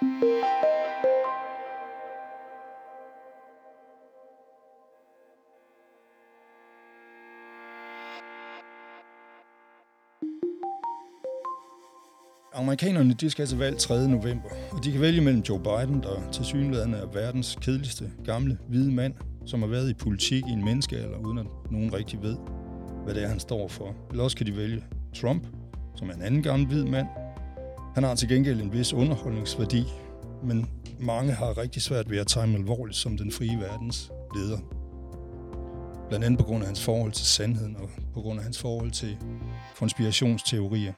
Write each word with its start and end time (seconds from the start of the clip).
Amerikanerne 0.00 0.14
de 13.14 13.30
skal 13.30 13.42
altså 13.42 13.56
valg 13.56 13.78
3. 13.78 14.08
november, 14.08 14.48
og 14.72 14.84
de 14.84 14.92
kan 14.92 15.00
vælge 15.00 15.20
mellem 15.20 15.42
Joe 15.42 15.58
Biden, 15.58 16.02
der 16.02 16.30
til 16.32 16.44
synligheden 16.44 16.94
er 16.94 17.06
verdens 17.06 17.58
kedeligste 17.60 18.10
gamle 18.24 18.58
hvide 18.68 18.92
mand, 18.92 19.14
som 19.46 19.62
har 19.62 19.68
været 19.68 19.90
i 19.90 19.94
politik 19.94 20.42
i 20.48 20.52
en 20.52 20.64
menneskealder, 20.64 21.18
uden 21.18 21.38
at 21.38 21.46
nogen 21.70 21.94
rigtig 21.94 22.22
ved, 22.22 22.36
hvad 23.04 23.14
det 23.14 23.22
er, 23.22 23.28
han 23.28 23.40
står 23.40 23.68
for. 23.68 23.94
Eller 24.10 24.24
også 24.24 24.36
kan 24.36 24.46
de 24.46 24.56
vælge 24.56 24.84
Trump, 25.14 25.46
som 25.96 26.10
er 26.10 26.14
en 26.14 26.22
anden 26.22 26.42
gammel 26.42 26.68
hvid 26.68 26.84
mand. 26.84 27.06
Han 27.98 28.04
har 28.04 28.14
til 28.14 28.28
gengæld 28.28 28.60
en 28.60 28.72
vis 28.72 28.92
underholdningsværdi, 28.92 29.84
men 30.44 30.70
mange 31.00 31.32
har 31.32 31.58
rigtig 31.58 31.82
svært 31.82 32.10
ved 32.10 32.18
at 32.18 32.26
tage 32.26 32.46
ham 32.46 32.54
alvorligt 32.54 32.96
som 32.96 33.16
den 33.16 33.32
frie 33.32 33.58
verdens 33.58 34.10
leder. 34.34 34.58
Blandt 36.08 36.26
andet 36.26 36.38
på 36.38 36.44
grund 36.44 36.62
af 36.62 36.66
hans 36.66 36.84
forhold 36.84 37.12
til 37.12 37.26
sandheden 37.26 37.76
og 37.76 37.90
på 38.14 38.20
grund 38.20 38.38
af 38.38 38.44
hans 38.44 38.58
forhold 38.58 38.90
til 38.90 39.16
konspirationsteorier. 39.76 40.92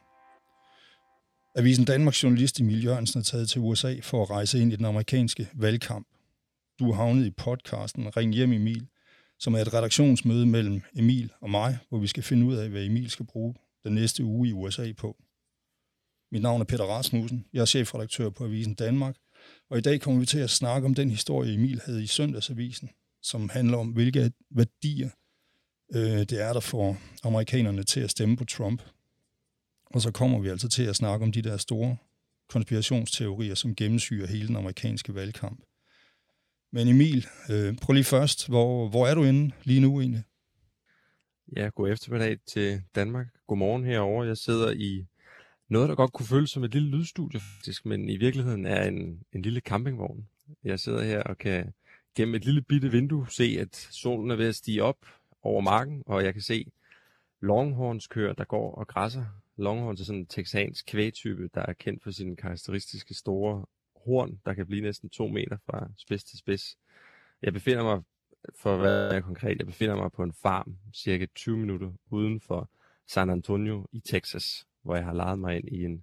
Avisen 1.59 1.85
Danmarks 1.85 2.23
journalist 2.23 2.61
Emil 2.61 2.85
Jørgensen 2.85 3.21
er 3.21 3.25
taget 3.25 3.51
til 3.51 3.61
USA 3.61 3.95
for 4.03 4.23
at 4.23 4.31
rejse 4.31 4.63
ind 4.63 4.73
i 4.73 4.77
den 4.77 4.85
amerikanske 4.85 5.49
valgkamp. 5.55 6.07
Du 6.79 6.91
er 6.91 6.95
havnet 6.95 7.27
i 7.27 7.31
podcasten 7.31 8.17
Ring 8.17 8.35
hjem 8.35 8.53
Emil, 8.53 8.87
som 9.39 9.55
er 9.55 9.59
et 9.59 9.75
redaktionsmøde 9.75 10.47
mellem 10.47 10.83
Emil 10.97 11.33
og 11.41 11.51
mig, 11.51 11.79
hvor 11.89 11.99
vi 11.99 12.07
skal 12.07 12.23
finde 12.23 12.47
ud 12.47 12.57
af, 12.57 12.69
hvad 12.69 12.85
Emil 12.85 13.11
skal 13.11 13.27
bruge 13.27 13.55
den 13.85 13.95
næste 13.95 14.25
uge 14.25 14.49
i 14.49 14.53
USA 14.53 14.93
på. 14.93 15.17
Mit 16.33 16.43
navn 16.43 16.61
er 16.61 16.65
Peter 16.65 16.85
Rasmussen. 16.85 17.47
Jeg 17.53 17.61
er 17.61 17.65
chefredaktør 17.65 18.31
på 18.31 18.45
Avisen 18.45 18.75
Danmark, 18.75 19.17
og 19.71 19.79
i 19.79 19.81
dag 19.81 20.01
kommer 20.01 20.21
vi 20.21 20.27
til 20.27 20.39
at 20.39 20.51
snakke 20.51 20.87
om 20.87 20.95
den 20.95 21.11
historie, 21.11 21.55
Emil 21.55 21.81
havde 21.85 22.03
i 22.03 22.07
Søndagsavisen, 22.07 22.91
som 23.23 23.49
handler 23.49 23.79
om, 23.79 23.89
hvilke 23.89 24.33
værdier 24.51 25.11
øh, 25.95 26.21
det 26.21 26.33
er, 26.33 26.53
der 26.53 26.61
får 26.61 26.97
amerikanerne 27.25 27.83
til 27.83 28.01
at 28.01 28.11
stemme 28.11 28.37
på 28.37 28.45
Trump. 28.45 28.83
Og 29.87 30.01
så 30.03 30.11
kommer 30.11 30.39
vi 30.39 30.49
altså 30.49 30.69
til 30.69 30.83
at 30.83 30.97
snakke 30.97 31.25
om 31.25 31.33
de 31.33 31.43
der 31.43 31.57
store 31.57 31.97
konspirationsteorier, 32.49 33.55
som 33.55 33.75
gennemsyrer 33.75 34.27
hele 34.27 34.49
den 34.49 34.57
amerikanske 34.57 35.15
valgkamp. 35.15 35.63
Men 36.73 36.89
Emil, 36.89 37.27
øh, 37.51 37.77
prøv 37.77 37.93
lige 37.93 38.05
først, 38.05 38.49
hvor, 38.49 38.89
hvor 38.89 39.07
er 39.07 39.15
du 39.15 39.25
inde 39.25 39.55
lige 39.65 39.81
nu 39.81 40.01
egentlig? 40.01 40.23
Ja, 41.57 41.69
god 41.69 41.89
eftermiddag 41.89 42.39
til 42.47 42.83
Danmark. 42.95 43.27
Godmorgen 43.47 43.85
herover. 43.85 44.25
Jeg 44.25 44.37
sidder 44.37 44.71
i 44.71 45.07
noget, 45.71 45.89
der 45.89 45.95
godt 45.95 46.13
kunne 46.13 46.27
føles 46.27 46.51
som 46.51 46.65
et 46.65 46.75
lille 46.75 46.89
lydstudie 46.89 47.41
faktisk, 47.41 47.87
men 47.87 48.09
i 48.09 48.17
virkeligheden 48.17 48.67
er 48.67 48.85
en, 48.89 49.23
en 49.33 49.43
lille 49.43 49.61
campingvogn. 49.61 50.29
Jeg 50.65 50.81
sidder 50.81 51.03
her 51.03 51.23
og 51.23 51.39
kan 51.39 51.73
gennem 52.15 52.35
et 52.35 52.45
lille 52.45 52.63
bitte 52.63 52.91
vindue 52.91 53.27
se, 53.31 53.57
at 53.61 53.77
solen 53.77 54.31
er 54.31 54.37
ved 54.37 54.49
at 54.49 54.55
stige 54.55 54.83
op 54.83 54.97
over 55.43 55.61
marken, 55.61 56.03
og 56.07 56.25
jeg 56.25 56.33
kan 56.33 56.43
se 56.43 56.73
longhorns 57.41 58.07
køer, 58.07 58.33
der 58.33 58.45
går 58.45 58.75
og 58.75 58.87
græsser. 58.87 59.25
Longhorns 59.57 60.01
er 60.01 60.05
sådan 60.05 60.19
en 60.19 60.27
texansk 60.27 60.87
kvægtype, 60.87 61.51
der 61.55 61.67
er 61.67 61.73
kendt 61.73 62.03
for 62.03 62.11
sine 62.11 62.37
karakteristiske 62.37 63.15
store 63.15 63.67
horn, 64.05 64.41
der 64.47 64.55
kan 64.55 64.67
blive 64.67 64.83
næsten 64.83 65.09
to 65.09 65.29
meter 65.29 65.57
fra 65.67 65.89
spids 65.97 66.25
til 66.25 66.39
spids. 66.39 66.79
Jeg 67.43 67.53
befinder 67.53 67.83
mig, 67.83 68.03
for 68.55 68.75
at 68.75 68.83
være 68.83 69.23
konkret, 69.23 69.59
jeg 69.59 69.67
befinder 69.67 69.97
mig 69.97 70.13
på 70.13 70.23
en 70.23 70.33
farm, 70.33 70.77
cirka 70.95 71.27
20 71.35 71.57
minutter 71.57 71.93
uden 72.11 72.41
for 72.41 72.71
San 73.07 73.31
Antonio 73.31 73.87
i 73.93 74.01
Texas, 74.01 74.67
hvor 74.85 74.97
jeg 74.97 75.05
har 75.05 75.15
lejet 75.15 75.39
mig 75.39 75.57
ind 75.57 75.69
i 75.69 75.85
en 75.85 76.03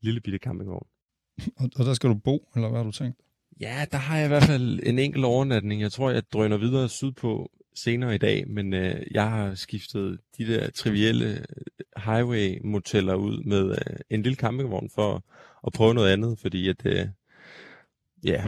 lille 0.00 0.20
bitte 0.20 0.38
campingvogn. 0.38 0.86
Og, 1.60 1.70
og 1.76 1.84
der 1.84 1.94
skal 1.94 2.10
du 2.10 2.14
bo, 2.14 2.50
eller 2.54 2.68
hvad 2.68 2.78
har 2.78 2.84
du 2.84 2.92
tænkt? 2.92 3.20
Ja, 3.60 3.86
der 3.92 3.98
har 3.98 4.16
jeg 4.16 4.24
i 4.24 4.28
hvert 4.28 4.42
fald 4.42 4.80
en 4.82 4.98
enkelt 4.98 5.24
overnatning. 5.24 5.80
Jeg 5.80 5.92
tror, 5.92 6.10
jeg 6.10 6.22
drøner 6.32 6.56
videre 6.56 6.88
sydpå 6.88 7.50
senere 7.74 8.14
i 8.14 8.18
dag, 8.18 8.48
men 8.48 8.74
øh, 8.74 9.02
jeg 9.10 9.30
har 9.30 9.54
skiftet 9.54 10.18
de 10.38 10.46
der 10.46 10.70
trivielle 10.70 11.44
highway-moteller 11.96 13.14
ud 13.14 13.42
med 13.44 13.70
øh, 13.70 13.96
en 14.10 14.22
lille 14.22 14.36
campingvogn 14.36 14.90
for 14.94 15.24
at 15.66 15.72
prøve 15.72 15.94
noget 15.94 16.12
andet, 16.12 16.38
fordi 16.38 16.68
at, 16.68 16.86
øh, 16.86 17.06
ja, 18.24 18.46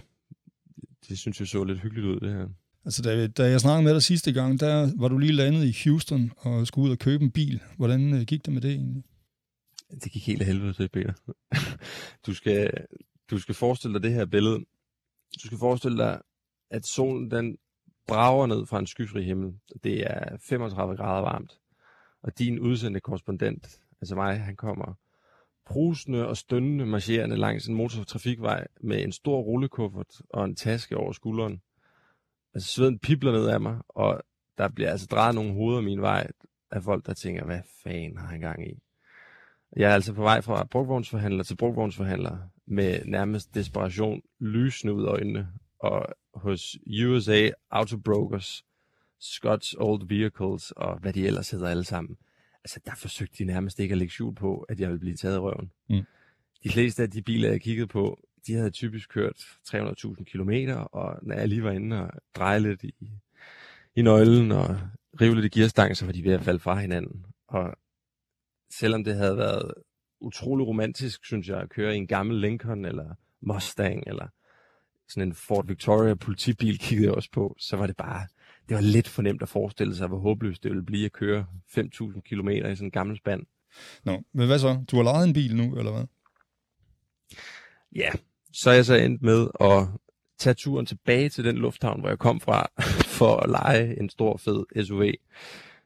det 1.08 1.18
synes 1.18 1.40
jeg 1.40 1.48
så 1.48 1.64
lidt 1.64 1.80
hyggeligt 1.80 2.06
ud, 2.06 2.20
det 2.20 2.32
her. 2.32 2.48
Altså, 2.84 3.02
da, 3.02 3.26
da 3.26 3.50
jeg 3.50 3.60
snakkede 3.60 3.84
med 3.84 3.94
dig 3.94 4.02
sidste 4.02 4.32
gang, 4.32 4.60
der 4.60 4.90
var 4.96 5.08
du 5.08 5.18
lige 5.18 5.32
landet 5.32 5.64
i 5.64 5.76
Houston 5.84 6.32
og 6.36 6.66
skulle 6.66 6.86
ud 6.86 6.90
og 6.90 6.98
købe 6.98 7.24
en 7.24 7.30
bil. 7.30 7.60
Hvordan 7.76 8.14
øh, 8.14 8.20
gik 8.20 8.44
det 8.44 8.52
med 8.52 8.62
det 8.62 8.70
egentlig? 8.70 9.04
Det 9.90 10.12
gik 10.12 10.26
helt 10.26 10.40
af 10.40 10.46
helvede 10.46 10.72
til, 10.72 10.88
Peter. 10.88 11.12
du, 12.26 12.34
skal, 12.34 12.86
du 13.30 13.38
skal 13.38 13.54
forestille 13.54 13.94
dig 13.94 14.02
det 14.02 14.12
her 14.12 14.26
billede. 14.26 14.58
Du 15.42 15.46
skal 15.46 15.58
forestille 15.58 15.98
dig, 15.98 16.22
at 16.70 16.86
solen 16.86 17.30
den 17.30 17.58
brager 18.06 18.46
ned 18.46 18.66
fra 18.66 18.78
en 18.78 18.86
skyfri 18.86 19.22
himmel. 19.22 19.54
Det 19.84 20.00
er 20.10 20.36
35 20.48 20.96
grader 20.96 21.20
varmt. 21.20 21.60
Og 22.22 22.38
din 22.38 22.58
udsendte 22.58 23.00
korrespondent, 23.00 23.80
altså 24.00 24.14
mig, 24.14 24.40
han 24.40 24.56
kommer 24.56 24.94
brusende 25.66 26.28
og 26.28 26.36
stønnende 26.36 26.86
marcherende 26.86 27.36
langs 27.36 27.66
en 27.66 27.74
motortrafikvej 27.74 28.66
med 28.80 29.02
en 29.02 29.12
stor 29.12 29.40
rullekuffert 29.40 30.22
og 30.30 30.44
en 30.44 30.56
taske 30.56 30.96
over 30.96 31.12
skulderen. 31.12 31.62
Altså 32.54 32.68
sveden 32.68 32.98
pibler 32.98 33.32
ned 33.32 33.48
af 33.48 33.60
mig, 33.60 33.78
og 33.88 34.22
der 34.58 34.68
bliver 34.68 34.90
altså 34.90 35.06
drejet 35.06 35.34
nogle 35.34 35.52
hoveder 35.52 35.80
min 35.80 36.00
vej 36.00 36.30
af 36.70 36.82
folk, 36.82 37.06
der 37.06 37.14
tænker, 37.14 37.44
hvad 37.44 37.60
fanden 37.82 38.16
har 38.16 38.26
han 38.26 38.40
gang 38.40 38.68
i? 38.68 38.82
Jeg 39.76 39.90
er 39.90 39.94
altså 39.94 40.12
på 40.12 40.22
vej 40.22 40.40
fra 40.40 40.64
brugvognsforhandler 40.64 41.42
til 41.42 41.56
brugvognsforhandler 41.56 42.38
med 42.66 43.04
nærmest 43.04 43.54
desperation 43.54 44.22
lysende 44.40 44.94
ud 44.94 45.04
øjnene, 45.04 45.48
og 45.78 46.06
hos 46.34 46.76
USA 47.04 47.50
Autobrokers, 47.70 48.64
Scott's 49.22 49.74
Old 49.78 50.08
Vehicles 50.08 50.70
og 50.70 50.98
hvad 50.98 51.12
de 51.12 51.26
ellers 51.26 51.50
hedder 51.50 51.68
alle 51.68 51.84
sammen, 51.84 52.16
altså 52.64 52.80
der 52.86 52.92
forsøgte 52.96 53.36
de 53.38 53.44
nærmest 53.44 53.78
ikke 53.78 53.92
at 53.92 53.98
lægge 53.98 54.12
skjul 54.12 54.34
på, 54.34 54.58
at 54.68 54.80
jeg 54.80 54.88
ville 54.88 55.00
blive 55.00 55.16
taget 55.16 55.36
i 55.36 55.38
røven. 55.38 55.70
Mm. 55.90 56.02
De 56.62 56.68
fleste 56.70 57.02
af 57.02 57.10
de 57.10 57.22
biler, 57.22 57.50
jeg 57.50 57.60
kiggede 57.60 57.86
på, 57.86 58.20
de 58.46 58.54
havde 58.54 58.70
typisk 58.70 59.08
kørt 59.08 59.36
300.000 59.68 60.24
km, 60.24 60.50
og 60.92 61.18
når 61.22 61.34
jeg 61.34 61.48
lige 61.48 61.62
var 61.62 61.70
inde 61.70 62.02
og 62.02 62.10
dreje 62.34 62.60
lidt 62.60 62.82
i, 62.82 62.94
i 63.94 64.02
nøglen 64.02 64.52
og 64.52 64.80
rive 65.20 65.34
lidt 65.34 65.56
i 65.56 65.58
gearstangen, 65.58 65.94
så 65.94 66.06
var 66.06 66.12
de 66.12 66.24
ved 66.24 66.32
at 66.32 66.42
falde 66.42 66.58
fra 66.58 66.74
hinanden. 66.74 67.26
Og 67.48 67.74
selvom 68.70 69.04
det 69.04 69.16
havde 69.16 69.36
været 69.36 69.72
utrolig 70.20 70.66
romantisk, 70.66 71.24
synes 71.24 71.48
jeg, 71.48 71.60
at 71.60 71.70
køre 71.70 71.94
i 71.94 71.96
en 71.96 72.06
gammel 72.06 72.40
Lincoln 72.40 72.84
eller 72.84 73.14
Mustang 73.40 74.04
eller 74.06 74.28
sådan 75.08 75.28
en 75.28 75.34
Ford 75.34 75.66
Victoria 75.66 76.14
politibil 76.14 76.78
kiggede 76.78 77.06
jeg 77.06 77.14
også 77.14 77.30
på, 77.32 77.56
så 77.58 77.76
var 77.76 77.86
det 77.86 77.96
bare, 77.96 78.26
det 78.68 78.74
var 78.74 78.80
lidt 78.80 79.08
for 79.08 79.22
nemt 79.22 79.42
at 79.42 79.48
forestille 79.48 79.96
sig, 79.96 80.08
hvor 80.08 80.18
håbløst 80.18 80.62
det 80.62 80.70
ville 80.70 80.84
blive 80.84 81.04
at 81.04 81.12
køre 81.12 81.46
5.000 81.68 82.20
km 82.20 82.48
i 82.48 82.60
sådan 82.60 82.76
en 82.80 82.90
gammel 82.90 83.16
spand. 83.16 83.42
Nå, 84.04 84.22
men 84.32 84.46
hvad 84.46 84.58
så? 84.58 84.84
Du 84.90 84.96
har 84.96 85.02
lejet 85.02 85.28
en 85.28 85.34
bil 85.34 85.56
nu, 85.56 85.76
eller 85.76 85.92
hvad? 85.92 86.04
Ja, 87.94 88.10
så 88.52 88.70
er 88.70 88.74
jeg 88.74 88.84
så 88.84 88.94
endt 88.94 89.22
med 89.22 89.48
at 89.60 89.88
tage 90.38 90.54
turen 90.54 90.86
tilbage 90.86 91.28
til 91.28 91.44
den 91.44 91.56
lufthavn, 91.56 92.00
hvor 92.00 92.08
jeg 92.08 92.18
kom 92.18 92.40
fra, 92.40 92.70
for 93.18 93.36
at 93.36 93.50
lege 93.50 94.00
en 94.00 94.08
stor 94.08 94.36
fed 94.36 94.84
SUV. 94.84 95.04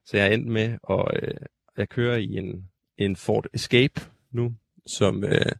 Så 0.05 0.17
jeg 0.17 0.27
er 0.27 0.31
endt 0.31 0.47
med, 0.47 0.78
at 0.91 1.23
øh, 1.23 1.34
jeg 1.77 1.89
kører 1.89 2.17
i 2.17 2.37
en, 2.37 2.69
en 2.99 3.16
Ford 3.16 3.47
Escape 3.55 4.00
nu, 4.32 4.55
som 4.87 5.25
øh, 5.25 5.53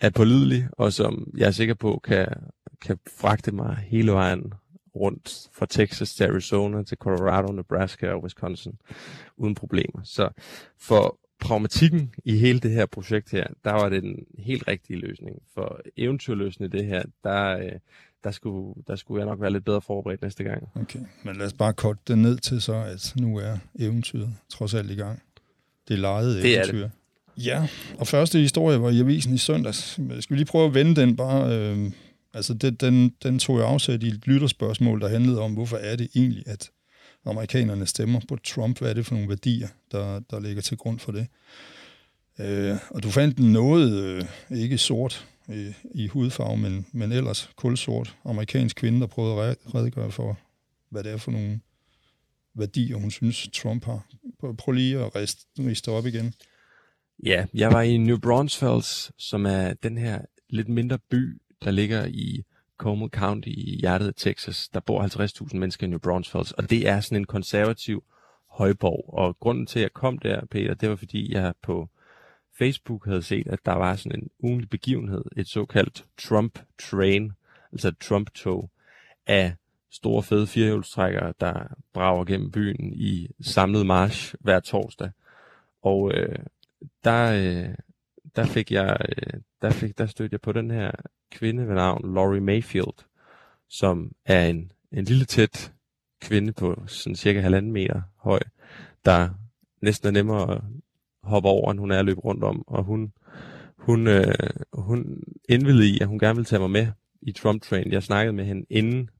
er 0.00 0.10
pålidelig, 0.10 0.68
og 0.72 0.92
som 0.92 1.32
jeg 1.36 1.46
er 1.46 1.50
sikker 1.50 1.74
på 1.74 2.00
kan, 2.04 2.26
kan 2.80 2.98
fragte 3.18 3.52
mig 3.52 3.76
hele 3.76 4.12
vejen 4.12 4.52
rundt 4.96 5.48
fra 5.52 5.66
Texas 5.66 6.14
til 6.14 6.24
Arizona 6.24 6.82
til 6.82 6.98
Colorado, 6.98 7.52
Nebraska 7.52 8.12
og 8.12 8.22
Wisconsin 8.22 8.72
uden 9.36 9.54
problemer. 9.54 10.00
Så 10.04 10.28
for 10.80 11.18
pragmatikken 11.40 12.14
i 12.24 12.36
hele 12.36 12.60
det 12.60 12.70
her 12.70 12.86
projekt 12.86 13.30
her, 13.30 13.46
der 13.64 13.72
var 13.72 13.88
det 13.88 14.02
den 14.02 14.26
helt 14.38 14.68
rigtige 14.68 14.98
løsning. 14.98 15.36
For 15.54 15.80
eventyrløsning 15.96 16.74
i 16.74 16.78
det 16.78 16.86
her, 16.86 17.02
der, 17.24 17.58
øh, 17.58 17.72
der, 18.24 18.30
skulle, 18.30 18.82
der 18.86 18.96
skulle 18.96 19.20
jeg 19.20 19.28
nok 19.28 19.40
være 19.40 19.50
lidt 19.50 19.64
bedre 19.64 19.80
forberedt 19.80 20.22
næste 20.22 20.44
gang. 20.44 20.68
Okay, 20.74 21.00
men 21.24 21.36
lad 21.36 21.46
os 21.46 21.52
bare 21.52 21.72
korte 21.72 22.00
det 22.08 22.18
ned 22.18 22.36
til 22.36 22.62
så, 22.62 22.74
at 22.74 23.14
nu 23.20 23.36
er 23.36 23.56
eventyret 23.78 24.34
trods 24.48 24.74
alt 24.74 24.90
i 24.90 24.94
gang. 24.94 25.22
Det 25.88 25.94
er 25.94 25.98
lejet 25.98 26.42
det 26.42 26.54
eventyr. 26.56 26.78
Er 26.78 26.82
det. 26.82 26.90
Ja, 27.44 27.68
og 27.98 28.06
første 28.06 28.38
historie 28.38 28.82
var 28.82 28.90
i 28.90 29.00
avisen 29.00 29.34
i 29.34 29.38
søndags. 29.38 29.78
Skal 30.20 30.34
vi 30.34 30.36
lige 30.36 30.44
prøve 30.44 30.66
at 30.66 30.74
vende 30.74 31.00
den 31.00 31.16
bare... 31.16 31.58
Øh, 31.58 31.90
altså, 32.34 32.54
det, 32.54 32.80
den, 32.80 33.12
den 33.22 33.38
tog 33.38 33.58
jeg 33.58 33.66
afsat 33.66 34.02
i 34.02 34.08
et 34.08 34.26
lytterspørgsmål, 34.26 35.00
der 35.00 35.08
handlede 35.08 35.40
om, 35.40 35.52
hvorfor 35.52 35.76
er 35.76 35.96
det 35.96 36.08
egentlig, 36.14 36.42
at 36.46 36.70
amerikanerne 37.26 37.86
stemmer 37.86 38.20
på 38.28 38.36
Trump? 38.36 38.78
Hvad 38.78 38.90
er 38.90 38.94
det 38.94 39.06
for 39.06 39.14
nogle 39.14 39.28
værdier, 39.28 39.68
der, 39.92 40.20
der 40.30 40.40
ligger 40.40 40.62
til 40.62 40.76
grund 40.76 40.98
for 40.98 41.12
det? 41.12 41.26
Øh, 42.40 42.76
og 42.90 43.02
du 43.02 43.10
fandt 43.10 43.38
noget, 43.38 43.92
øh, 43.92 44.24
ikke 44.60 44.78
sort 44.78 45.26
i, 45.48 45.72
i 45.94 46.06
hudfarve, 46.06 46.56
men, 46.56 46.86
men 46.92 47.12
ellers 47.12 47.50
kulsort 47.56 48.16
amerikansk 48.24 48.76
kvinde, 48.76 49.00
der 49.00 49.06
prøvede 49.06 49.42
at 49.42 49.56
redegøre 49.74 50.10
for, 50.10 50.38
hvad 50.90 51.04
det 51.04 51.12
er 51.12 51.16
for 51.16 51.30
nogle 51.30 51.60
værdier, 52.56 52.96
hun 52.96 53.10
synes, 53.10 53.48
Trump 53.52 53.84
har. 53.84 54.06
Prøv 54.58 54.72
lige 54.72 54.98
at 54.98 55.12
riste 55.58 55.88
op 55.88 56.06
igen. 56.06 56.34
Ja, 57.24 57.46
jeg 57.54 57.72
var 57.72 57.82
i 57.82 57.96
New 57.96 58.18
Braunfels, 58.18 59.12
som 59.18 59.46
er 59.46 59.74
den 59.74 59.98
her 59.98 60.20
lidt 60.48 60.68
mindre 60.68 60.98
by, 60.98 61.40
der 61.64 61.70
ligger 61.70 62.06
i 62.06 62.44
Como 62.76 63.08
County 63.08 63.48
i 63.48 63.78
hjertet 63.80 64.06
af 64.06 64.14
Texas. 64.16 64.68
Der 64.68 64.80
bor 64.80 65.02
50.000 65.48 65.56
mennesker 65.56 65.86
i 65.86 65.90
New 65.90 65.98
Braunfels, 65.98 66.52
og 66.52 66.70
det 66.70 66.88
er 66.88 67.00
sådan 67.00 67.18
en 67.18 67.24
konservativ 67.24 68.04
højborg. 68.50 69.14
Og 69.14 69.38
grunden 69.38 69.66
til, 69.66 69.78
at 69.78 69.82
jeg 69.82 69.92
kom 69.92 70.18
der, 70.18 70.46
Peter, 70.50 70.74
det 70.74 70.90
var 70.90 70.96
fordi, 70.96 71.32
jeg 71.32 71.54
på 71.62 71.88
Facebook 72.58 73.06
havde 73.06 73.22
set, 73.22 73.46
at 73.46 73.58
der 73.66 73.72
var 73.72 73.96
sådan 73.96 74.20
en 74.20 74.30
ugenlig 74.38 74.70
begivenhed, 74.70 75.24
et 75.36 75.48
såkaldt 75.48 76.04
Trump 76.18 76.58
Train, 76.78 77.32
altså 77.72 77.94
Trump-tog, 78.00 78.70
af 79.26 79.54
store 79.90 80.22
fede 80.22 80.46
firehjulstrækkere, 80.46 81.32
der 81.40 81.66
brager 81.92 82.24
gennem 82.24 82.50
byen 82.50 82.92
i 82.92 83.28
samlet 83.40 83.86
march 83.86 84.34
hver 84.40 84.60
torsdag. 84.60 85.10
Og 85.82 86.12
øh, 86.14 86.38
der, 87.04 87.32
øh, 87.32 87.74
der 88.36 88.44
fik 88.44 88.72
jeg, 88.72 88.96
øh, 89.08 89.40
der 89.62 89.70
fik, 89.70 89.98
der 89.98 90.06
stødte 90.06 90.34
jeg 90.34 90.40
på 90.40 90.52
den 90.52 90.70
her 90.70 90.90
kvinde 91.30 91.68
ved 91.68 91.74
navn 91.74 92.14
Laurie 92.14 92.40
Mayfield, 92.40 93.04
som 93.68 94.12
er 94.24 94.46
en, 94.46 94.72
en 94.92 95.04
lille 95.04 95.24
tæt 95.24 95.72
kvinde 96.20 96.52
på 96.52 96.82
sådan 96.86 97.16
cirka 97.16 97.40
halvanden 97.40 97.72
meter 97.72 98.02
høj, 98.16 98.40
der 99.04 99.28
næsten 99.82 100.08
er 100.08 100.12
nemmere 100.12 100.54
at 100.54 100.60
hoppe 101.22 101.48
over, 101.48 101.70
end 101.70 101.80
hun 101.80 101.90
er 101.90 101.98
at 101.98 102.04
løbe 102.04 102.20
rundt 102.20 102.44
om, 102.44 102.64
og 102.66 102.84
hun, 102.84 103.12
hun, 103.76 104.06
øh, 104.06 104.34
hun 104.72 105.22
indvildede 105.48 105.88
i, 105.88 106.00
at 106.00 106.06
hun 106.06 106.18
gerne 106.18 106.36
ville 106.36 106.46
tage 106.46 106.60
mig 106.60 106.70
med 106.70 106.86
i 107.22 107.32
Trump 107.32 107.62
Train. 107.62 107.92
Jeg 107.92 108.02
snakkede 108.02 108.36
med 108.36 108.44
hende 108.44 108.66
inden, 108.70 109.10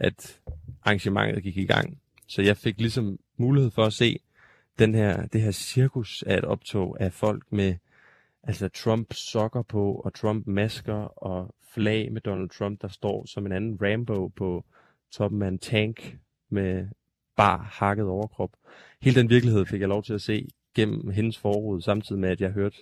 at 0.00 0.40
arrangementet 0.82 1.42
gik 1.42 1.56
i 1.56 1.66
gang. 1.66 1.98
Så 2.26 2.42
jeg 2.42 2.56
fik 2.56 2.78
ligesom 2.78 3.18
mulighed 3.36 3.70
for 3.70 3.84
at 3.84 3.92
se 3.92 4.18
den 4.78 4.94
her, 4.94 5.26
det 5.26 5.42
her 5.42 5.50
cirkus 5.50 6.22
af 6.22 6.38
et 6.38 6.44
optog 6.44 6.96
af 7.00 7.12
folk 7.12 7.52
med 7.52 7.74
altså 8.42 8.68
Trump 8.68 9.12
sokker 9.12 9.62
på, 9.62 9.92
og 9.92 10.14
Trump 10.14 10.46
masker, 10.46 11.22
og 11.24 11.54
flag 11.74 12.12
med 12.12 12.20
Donald 12.20 12.48
Trump, 12.48 12.82
der 12.82 12.88
står 12.88 13.26
som 13.26 13.46
en 13.46 13.52
anden 13.52 13.78
Rambo 13.82 14.28
på 14.28 14.64
toppen 15.10 15.42
af 15.42 15.48
en 15.48 15.58
tank 15.58 16.18
med 16.50 16.88
bar 17.36 17.68
hakket 17.72 18.06
overkrop. 18.06 18.50
Hele 19.02 19.20
den 19.20 19.30
virkelighed 19.30 19.66
fik 19.66 19.80
jeg 19.80 19.88
lov 19.88 20.02
til 20.02 20.14
at 20.14 20.22
se 20.22 20.48
gennem 20.74 21.10
hendes 21.10 21.38
forråd, 21.38 21.80
samtidig 21.80 22.20
med, 22.20 22.28
at 22.28 22.40
jeg 22.40 22.50
hørte 22.50 22.76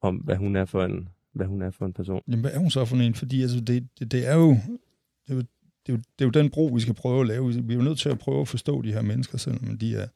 om, 0.00 0.16
hvad 0.16 0.36
hun 0.36 0.56
er 0.56 0.64
for 0.64 0.84
en, 0.84 1.08
hvad 1.32 1.46
hun 1.46 1.62
er 1.62 1.70
for 1.70 1.86
en 1.86 1.92
person. 1.92 2.22
Jamen, 2.28 2.40
hvad 2.40 2.52
er 2.52 2.58
hun 2.58 2.70
så 2.70 2.84
for 2.84 2.96
en? 2.96 3.14
Fordi 3.14 3.42
altså, 3.42 3.60
det, 3.60 3.88
det, 3.98 4.12
det, 4.12 4.28
er 4.28 4.34
jo, 4.34 4.50
det, 4.50 5.30
er 5.30 5.34
jo, 5.34 5.42
det, 5.86 5.92
er 5.92 5.96
jo, 5.96 6.02
det 6.18 6.24
er 6.24 6.24
jo 6.24 6.30
den 6.30 6.50
bro, 6.50 6.66
vi 6.66 6.80
skal 6.80 6.94
prøve 6.94 7.20
at 7.20 7.26
lave. 7.26 7.54
Vi 7.64 7.72
er 7.72 7.76
jo 7.76 7.82
nødt 7.82 7.98
til 7.98 8.08
at 8.08 8.18
prøve 8.18 8.40
at 8.40 8.48
forstå 8.48 8.82
de 8.82 8.92
her 8.92 9.02
mennesker, 9.02 9.38
selvom 9.38 9.78
de 9.78 9.96
er 9.96 10.08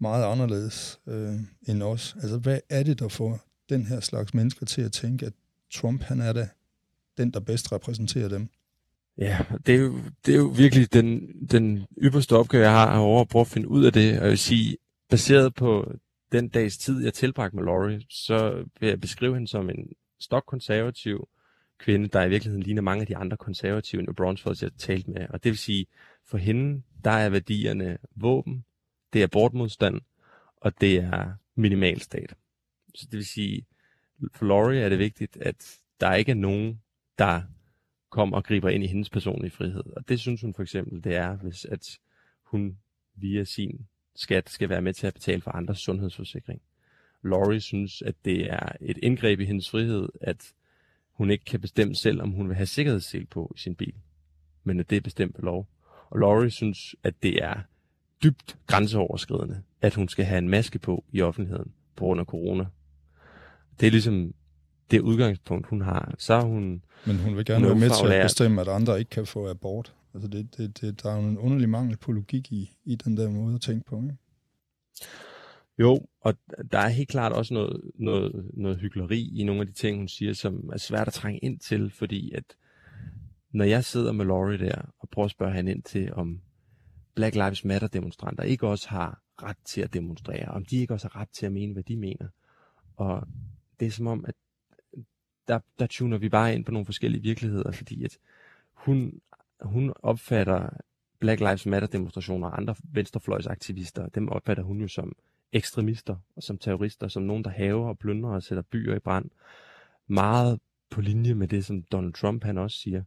meget 0.00 0.24
anderledes 0.24 1.00
øh, 1.08 1.34
end 1.68 1.82
os. 1.82 2.16
Altså, 2.22 2.38
hvad 2.38 2.60
er 2.70 2.82
det, 2.82 2.98
der 2.98 3.08
får 3.08 3.40
den 3.68 3.86
her 3.86 4.00
slags 4.00 4.34
mennesker 4.34 4.66
til 4.66 4.82
at 4.82 4.92
tænke, 4.92 5.26
at 5.26 5.32
Trump, 5.74 6.02
han 6.02 6.20
er 6.20 6.32
da 6.32 6.48
den, 7.18 7.30
der 7.30 7.40
bedst 7.40 7.72
repræsenterer 7.72 8.28
dem? 8.28 8.48
Ja, 9.18 9.38
det 9.66 9.74
er 9.74 9.78
jo, 9.78 9.98
det 10.26 10.34
er 10.34 10.38
jo 10.38 10.46
virkelig 10.46 10.92
den, 10.92 11.20
den 11.50 11.86
ypperste 12.02 12.36
opgave, 12.36 12.62
jeg 12.62 12.72
har 12.72 12.92
herovre 12.92 13.20
at 13.20 13.28
prøve 13.28 13.40
at 13.40 13.46
finde 13.46 13.68
ud 13.68 13.84
af 13.84 13.92
det. 13.92 14.18
Og 14.18 14.22
jeg 14.22 14.30
vil 14.30 14.38
sige, 14.38 14.76
baseret 15.10 15.54
på 15.54 15.92
den 16.32 16.48
dags 16.48 16.78
tid, 16.78 17.04
jeg 17.04 17.14
tilbragte 17.14 17.56
med 17.56 17.64
Laurie, 17.64 18.02
så 18.10 18.64
vil 18.80 18.88
jeg 18.88 19.00
beskrive 19.00 19.34
hende 19.34 19.48
som 19.48 19.70
en 19.70 19.88
stokkonservativ 20.20 21.28
kvinde, 21.80 22.08
der 22.08 22.24
i 22.24 22.28
virkeligheden 22.28 22.62
ligner 22.62 22.82
mange 22.82 23.00
af 23.00 23.06
de 23.06 23.16
andre 23.16 23.36
konservative 23.36 24.02
New 24.02 24.14
Braunfels, 24.14 24.62
jeg 24.62 24.70
har 24.72 24.78
talt 24.78 25.08
med. 25.08 25.26
Og 25.28 25.44
det 25.44 25.50
vil 25.50 25.58
sige, 25.58 25.86
for 26.26 26.38
hende, 26.38 26.82
der 27.04 27.10
er 27.10 27.28
værdierne 27.28 27.98
våben, 28.16 28.64
det 29.12 29.20
er 29.20 29.24
abortmodstand, 29.24 30.00
og 30.56 30.80
det 30.80 30.96
er 30.96 31.32
minimalstat. 31.54 32.34
Så 32.94 33.06
det 33.10 33.16
vil 33.16 33.26
sige, 33.26 33.66
for 34.34 34.46
Laurie 34.46 34.80
er 34.80 34.88
det 34.88 34.98
vigtigt, 34.98 35.36
at 35.36 35.78
der 36.00 36.14
ikke 36.14 36.30
er 36.30 36.36
nogen, 36.36 36.80
der 37.18 37.42
kommer 38.10 38.36
og 38.36 38.44
griber 38.44 38.68
ind 38.68 38.84
i 38.84 38.86
hendes 38.86 39.10
personlige 39.10 39.50
frihed. 39.50 39.84
Og 39.96 40.08
det 40.08 40.20
synes 40.20 40.40
hun 40.40 40.54
for 40.54 40.62
eksempel, 40.62 41.04
det 41.04 41.16
er, 41.16 41.36
hvis 41.36 41.64
at 41.64 41.98
hun 42.44 42.78
via 43.14 43.44
sin 43.44 43.86
skat 44.16 44.50
skal 44.50 44.68
være 44.68 44.82
med 44.82 44.92
til 44.92 45.06
at 45.06 45.14
betale 45.14 45.42
for 45.42 45.50
andres 45.50 45.78
sundhedsforsikring. 45.78 46.62
Laurie 47.22 47.60
synes, 47.60 48.02
at 48.02 48.14
det 48.24 48.52
er 48.52 48.72
et 48.80 48.98
indgreb 49.02 49.40
i 49.40 49.44
hendes 49.44 49.70
frihed, 49.70 50.08
at 50.20 50.52
hun 51.20 51.30
ikke 51.30 51.44
kan 51.44 51.60
bestemme 51.60 51.94
selv, 51.94 52.22
om 52.22 52.30
hun 52.30 52.48
vil 52.48 52.56
have 52.56 52.66
sikkerhedssel 52.66 53.26
på 53.26 53.52
i 53.56 53.58
sin 53.58 53.74
bil. 53.74 53.94
Men 54.64 54.80
at 54.80 54.90
det 54.90 54.96
er 54.96 55.00
bestemt 55.00 55.34
på 55.34 55.42
lov. 55.42 55.68
Og 56.10 56.18
Laurie 56.18 56.50
synes, 56.50 56.94
at 57.02 57.14
det 57.22 57.44
er 57.44 57.60
dybt 58.22 58.58
grænseoverskridende, 58.66 59.62
at 59.80 59.94
hun 59.94 60.08
skal 60.08 60.24
have 60.24 60.38
en 60.38 60.48
maske 60.48 60.78
på 60.78 61.04
i 61.12 61.22
offentligheden 61.22 61.72
på 61.96 62.04
grund 62.04 62.20
af 62.20 62.26
corona. 62.26 62.66
Det 63.80 63.86
er 63.86 63.90
ligesom 63.90 64.34
det 64.90 65.00
udgangspunkt, 65.00 65.66
hun 65.66 65.80
har. 65.80 66.14
Så 66.18 66.34
er 66.34 66.42
hun 66.42 66.82
Men 67.06 67.18
hun 67.18 67.36
vil 67.36 67.44
gerne 67.44 67.60
hun 67.60 67.68
være 67.68 67.88
med 67.88 67.98
til 67.98 68.14
at 68.14 68.24
bestemme, 68.24 68.60
at 68.60 68.68
andre 68.68 68.98
ikke 68.98 69.10
kan 69.10 69.26
få 69.26 69.50
abort. 69.50 69.94
Altså 70.14 70.28
det, 70.28 70.56
det, 70.56 70.80
det, 70.80 71.02
der 71.02 71.10
er 71.10 71.16
jo 71.22 71.28
en 71.28 71.38
underlig 71.38 71.68
mangel 71.68 71.96
på 71.96 72.12
logik 72.12 72.52
i, 72.52 72.76
i 72.84 72.94
den 72.94 73.16
der 73.16 73.30
måde 73.30 73.54
at 73.54 73.60
tænke 73.60 73.84
på. 73.86 73.96
Ikke? 74.02 74.16
Jo, 75.80 76.06
og 76.20 76.34
der 76.72 76.78
er 76.78 76.88
helt 76.88 77.08
klart 77.08 77.32
også 77.32 77.54
noget, 77.54 77.90
noget, 77.94 78.50
noget 78.54 78.78
hyggeleri 78.78 79.40
i 79.40 79.44
nogle 79.44 79.60
af 79.60 79.66
de 79.66 79.72
ting, 79.72 79.98
hun 79.98 80.08
siger, 80.08 80.32
som 80.32 80.70
er 80.72 80.76
svært 80.76 81.06
at 81.06 81.12
trænge 81.12 81.38
ind 81.38 81.58
til, 81.58 81.90
fordi 81.90 82.32
at 82.32 82.44
når 83.50 83.64
jeg 83.64 83.84
sidder 83.84 84.12
med 84.12 84.24
Laurie 84.24 84.58
der 84.58 84.82
og 84.98 85.08
prøver 85.08 85.24
at 85.24 85.30
spørge 85.30 85.52
hende 85.52 85.72
ind 85.72 85.82
til, 85.82 86.12
om 86.12 86.40
Black 87.14 87.34
Lives 87.34 87.64
Matter 87.64 87.88
demonstranter 87.88 88.42
ikke 88.42 88.66
også 88.66 88.88
har 88.88 89.22
ret 89.42 89.56
til 89.64 89.80
at 89.80 89.92
demonstrere, 89.92 90.48
om 90.48 90.64
de 90.64 90.76
ikke 90.76 90.94
også 90.94 91.08
har 91.12 91.20
ret 91.20 91.28
til 91.28 91.46
at 91.46 91.52
mene, 91.52 91.72
hvad 91.72 91.82
de 91.82 91.96
mener. 91.96 92.28
Og 92.96 93.28
det 93.80 93.86
er 93.86 93.90
som 93.90 94.06
om, 94.06 94.24
at 94.28 94.34
der, 95.48 95.60
der 95.78 95.86
tuner 95.86 96.18
vi 96.18 96.28
bare 96.28 96.54
ind 96.54 96.64
på 96.64 96.72
nogle 96.72 96.86
forskellige 96.86 97.22
virkeligheder, 97.22 97.72
fordi 97.72 98.04
at 98.04 98.18
hun, 98.72 99.20
hun 99.60 99.92
opfatter 100.02 100.70
Black 101.18 101.40
Lives 101.40 101.66
Matter 101.66 101.88
demonstrationer 101.88 102.48
og 102.48 102.56
andre 102.56 102.74
venstrefløjsaktivister, 102.84 104.08
dem 104.08 104.28
opfatter 104.28 104.62
hun 104.62 104.80
jo 104.80 104.88
som 104.88 105.16
ekstremister 105.52 106.16
og 106.36 106.42
som 106.42 106.58
terrorister, 106.58 107.08
som 107.08 107.22
nogen, 107.22 107.44
der 107.44 107.50
haver 107.50 107.88
og 107.88 107.98
plyndrer 107.98 108.30
og 108.30 108.42
sætter 108.42 108.62
byer 108.62 108.96
i 108.96 108.98
brand. 108.98 109.30
Meget 110.06 110.60
på 110.90 111.00
linje 111.00 111.34
med 111.34 111.48
det, 111.48 111.64
som 111.64 111.82
Donald 111.82 112.12
Trump 112.12 112.44
han 112.44 112.58
også 112.58 112.76
siger. 112.78 113.02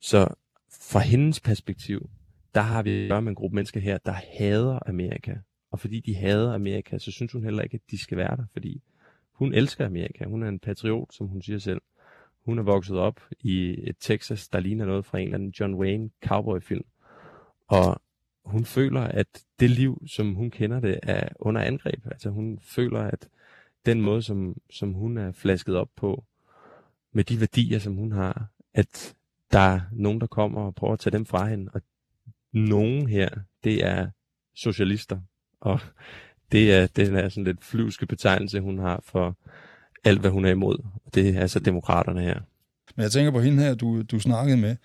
Så 0.00 0.34
fra 0.70 1.00
hendes 1.00 1.40
perspektiv, 1.40 2.10
der 2.54 2.60
har 2.60 2.82
vi 2.82 3.02
at 3.02 3.08
gøre 3.08 3.22
med 3.22 3.30
en 3.32 3.36
gruppe 3.36 3.54
mennesker 3.54 3.80
her, 3.80 3.98
der 3.98 4.12
hader 4.38 4.78
Amerika. 4.86 5.34
Og 5.70 5.80
fordi 5.80 6.00
de 6.00 6.14
hader 6.14 6.54
Amerika, 6.54 6.98
så 6.98 7.10
synes 7.10 7.32
hun 7.32 7.44
heller 7.44 7.62
ikke, 7.62 7.74
at 7.74 7.90
de 7.90 7.98
skal 7.98 8.18
være 8.18 8.36
der, 8.36 8.44
fordi 8.52 8.82
hun 9.32 9.54
elsker 9.54 9.86
Amerika. 9.86 10.24
Hun 10.24 10.42
er 10.42 10.48
en 10.48 10.58
patriot, 10.58 11.14
som 11.14 11.26
hun 11.26 11.42
siger 11.42 11.58
selv. 11.58 11.80
Hun 12.44 12.58
er 12.58 12.62
vokset 12.62 12.98
op 12.98 13.20
i 13.40 13.76
et 13.88 13.96
Texas, 14.00 14.48
der 14.48 14.60
ligner 14.60 14.84
noget 14.84 15.04
fra 15.04 15.18
en 15.18 15.24
eller 15.24 15.34
anden 15.34 15.54
John 15.60 15.74
Wayne 15.74 16.10
cowboyfilm. 16.24 16.84
Og 17.68 18.01
hun 18.44 18.64
føler, 18.64 19.00
at 19.00 19.26
det 19.60 19.70
liv, 19.70 20.02
som 20.06 20.34
hun 20.34 20.50
kender 20.50 20.80
det, 20.80 21.00
er 21.02 21.28
under 21.38 21.60
angreb. 21.60 22.06
Altså 22.06 22.30
hun 22.30 22.58
føler, 22.62 23.00
at 23.00 23.28
den 23.86 24.00
måde, 24.00 24.22
som, 24.22 24.56
som 24.70 24.92
hun 24.92 25.16
er 25.16 25.32
flasket 25.32 25.76
op 25.76 25.88
på, 25.96 26.24
med 27.12 27.24
de 27.24 27.40
værdier, 27.40 27.78
som 27.78 27.94
hun 27.94 28.12
har, 28.12 28.46
at 28.74 29.14
der 29.52 29.58
er 29.58 29.80
nogen, 29.92 30.20
der 30.20 30.26
kommer 30.26 30.60
og 30.60 30.74
prøver 30.74 30.92
at 30.92 30.98
tage 30.98 31.12
dem 31.12 31.26
fra 31.26 31.48
hende. 31.48 31.70
Og 31.74 31.82
nogen 32.52 33.08
her, 33.08 33.28
det 33.64 33.84
er 33.84 34.10
socialister. 34.54 35.20
Og 35.60 35.80
det 36.52 36.72
er, 36.74 36.86
den 36.86 37.16
er 37.16 37.28
sådan 37.28 37.44
lidt 37.44 37.64
flyvske 37.64 38.06
betegnelse, 38.06 38.60
hun 38.60 38.78
har 38.78 39.00
for 39.04 39.36
alt, 40.04 40.20
hvad 40.20 40.30
hun 40.30 40.44
er 40.44 40.50
imod. 40.50 40.78
Det 41.14 41.36
er 41.36 41.40
altså 41.40 41.58
demokraterne 41.58 42.22
her. 42.22 42.40
Men 42.96 43.02
jeg 43.02 43.12
tænker 43.12 43.30
på 43.30 43.40
hende 43.40 43.62
her, 43.62 43.74
du, 43.74 44.02
du 44.02 44.20
snakkede 44.20 44.56
med. 44.56 44.76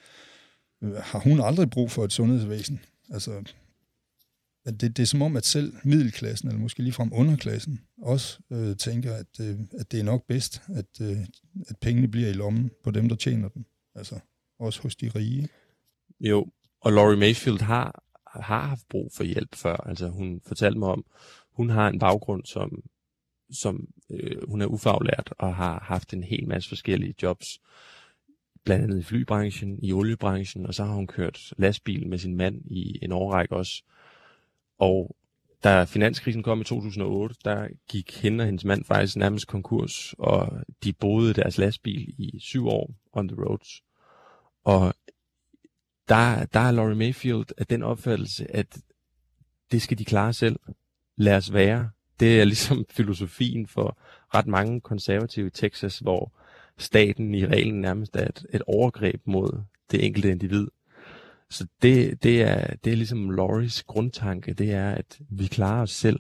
Har 0.98 1.20
hun 1.20 1.40
aldrig 1.40 1.70
brug 1.70 1.92
for 1.92 2.04
et 2.04 2.14
sundhedsvæsen? 2.14 2.80
Altså, 3.10 3.44
at 4.66 4.82
det, 4.82 4.98
det 4.98 5.04
er 5.04 5.08
som 5.08 5.22
om, 5.22 5.36
at 5.36 5.46
selv 5.46 5.74
middelklassen, 5.84 6.48
eller 6.48 6.62
måske 6.62 6.84
ligefrem 6.84 7.10
underklassen, 7.14 7.80
også 8.02 8.40
øh, 8.52 8.78
tænker, 8.78 9.14
at, 9.14 9.40
øh, 9.42 9.56
at 9.80 9.92
det 9.92 10.00
er 10.00 10.04
nok 10.04 10.28
bedst, 10.28 10.62
at, 10.68 11.02
øh, 11.02 11.18
at 11.68 11.78
pengene 11.82 12.08
bliver 12.08 12.30
i 12.30 12.34
lommen 12.34 12.72
på 12.84 12.92
dem, 12.92 13.10
der 13.10 13.16
tjener 13.16 13.50
dem. 13.50 13.66
Altså, 13.96 14.20
også 14.60 14.82
hos 14.82 14.96
de 14.96 15.12
rige. 15.16 15.50
Jo, 16.20 16.48
og 16.82 16.94
Laurie 16.94 17.18
Mayfield 17.18 17.62
har, 17.62 18.04
har 18.40 18.68
haft 18.68 18.88
brug 18.90 19.12
for 19.14 19.24
hjælp 19.24 19.56
før. 19.56 19.76
Altså, 19.78 20.08
hun 20.08 20.42
fortalte 20.46 20.80
mig 20.80 20.90
om, 20.90 21.06
hun 21.52 21.70
har 21.70 21.88
en 21.88 22.00
baggrund 22.00 22.46
som, 22.46 22.84
som 23.52 23.88
øh, 24.10 24.50
hun 24.50 24.62
er 24.62 24.66
ufaglært 24.66 25.34
og 25.38 25.56
har 25.56 25.80
haft 25.80 26.14
en 26.14 26.24
hel 26.24 26.48
masse 26.48 26.70
forskellige 26.70 27.16
jobs, 27.22 27.60
blandt 28.68 28.84
andet 28.84 29.00
i 29.00 29.04
flybranchen, 29.04 29.80
i 29.84 29.94
oliebranchen, 29.94 30.66
og 30.66 30.74
så 30.74 30.84
har 30.84 30.94
hun 30.94 31.08
kørt 31.08 31.54
lastbil 31.58 32.08
med 32.08 32.18
sin 32.18 32.36
mand 32.36 32.62
i 32.66 33.00
en 33.02 33.12
årrække 33.12 33.56
også. 33.56 33.84
Og 34.80 35.16
da 35.64 35.84
finanskrisen 35.84 36.44
kom 36.44 36.62
i 36.62 36.64
2008, 36.64 37.36
der 37.46 37.68
gik 37.90 38.22
hende 38.22 38.42
og 38.42 38.46
hendes 38.46 38.66
mand 38.66 38.84
faktisk 38.84 39.18
nærmest 39.18 39.48
konkurs, 39.48 40.16
og 40.18 40.52
de 40.84 40.94
boede 40.94 41.34
deres 41.34 41.58
lastbil 41.58 42.14
i 42.18 42.40
syv 42.40 42.68
år 42.68 42.92
on 43.14 43.28
the 43.28 43.38
roads. 43.44 43.84
Og 44.64 44.94
der, 46.10 46.46
der 46.46 46.60
er 46.60 46.72
Laurie 46.72 46.96
Mayfield 46.96 47.46
af 47.58 47.68
den 47.68 47.84
opfattelse, 47.84 48.56
at 48.56 48.78
det 49.72 49.82
skal 49.82 50.00
de 50.00 50.06
klare 50.06 50.34
selv 50.34 50.60
lad 51.16 51.38
os 51.38 51.54
være. 51.54 51.90
Det 52.20 52.42
er 52.42 52.46
ligesom 52.46 52.86
filosofien 52.98 53.68
for 53.68 53.98
ret 54.36 54.48
mange 54.48 54.82
konservative 54.82 55.48
i 55.48 55.50
Texas, 55.50 56.00
hvor 56.00 56.32
staten 56.78 57.34
i 57.34 57.46
reglen 57.46 57.82
nærmest 57.82 58.16
er 58.16 58.28
et, 58.28 58.46
et 58.54 58.62
overgreb 58.68 59.22
mod 59.26 59.62
det 59.92 60.06
enkelte 60.06 60.32
individ. 60.32 60.68
Så 61.50 61.68
det, 61.82 62.24
det, 62.24 62.42
er, 62.42 62.76
det 62.84 62.92
er 62.92 62.98
ligesom 62.98 63.30
Loris 63.30 63.84
grundtanke, 63.84 64.54
det 64.54 64.72
er, 64.72 64.92
at 64.92 65.20
vi 65.30 65.46
klarer 65.46 65.82
os 65.82 65.92
selv. 65.92 66.20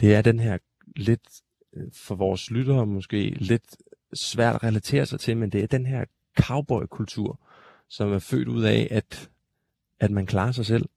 Det 0.00 0.14
er 0.14 0.22
den 0.22 0.40
her 0.40 0.58
lidt, 0.96 1.42
øh, 1.76 1.82
for 1.92 2.14
vores 2.14 2.50
lyttere 2.50 2.86
måske, 2.86 3.30
lidt 3.30 3.76
svært 4.14 4.54
at 4.54 4.64
relatere 4.64 5.06
sig 5.06 5.20
til, 5.20 5.36
men 5.36 5.50
det 5.50 5.62
er 5.62 5.66
den 5.66 5.86
her 5.86 6.04
cowboy-kultur, 6.40 7.40
som 7.88 8.12
er 8.12 8.18
født 8.18 8.48
ud 8.48 8.62
af, 8.62 8.88
at, 8.90 9.30
at 10.00 10.10
man 10.10 10.26
klarer 10.26 10.52
sig 10.52 10.66
selv. 10.66 10.88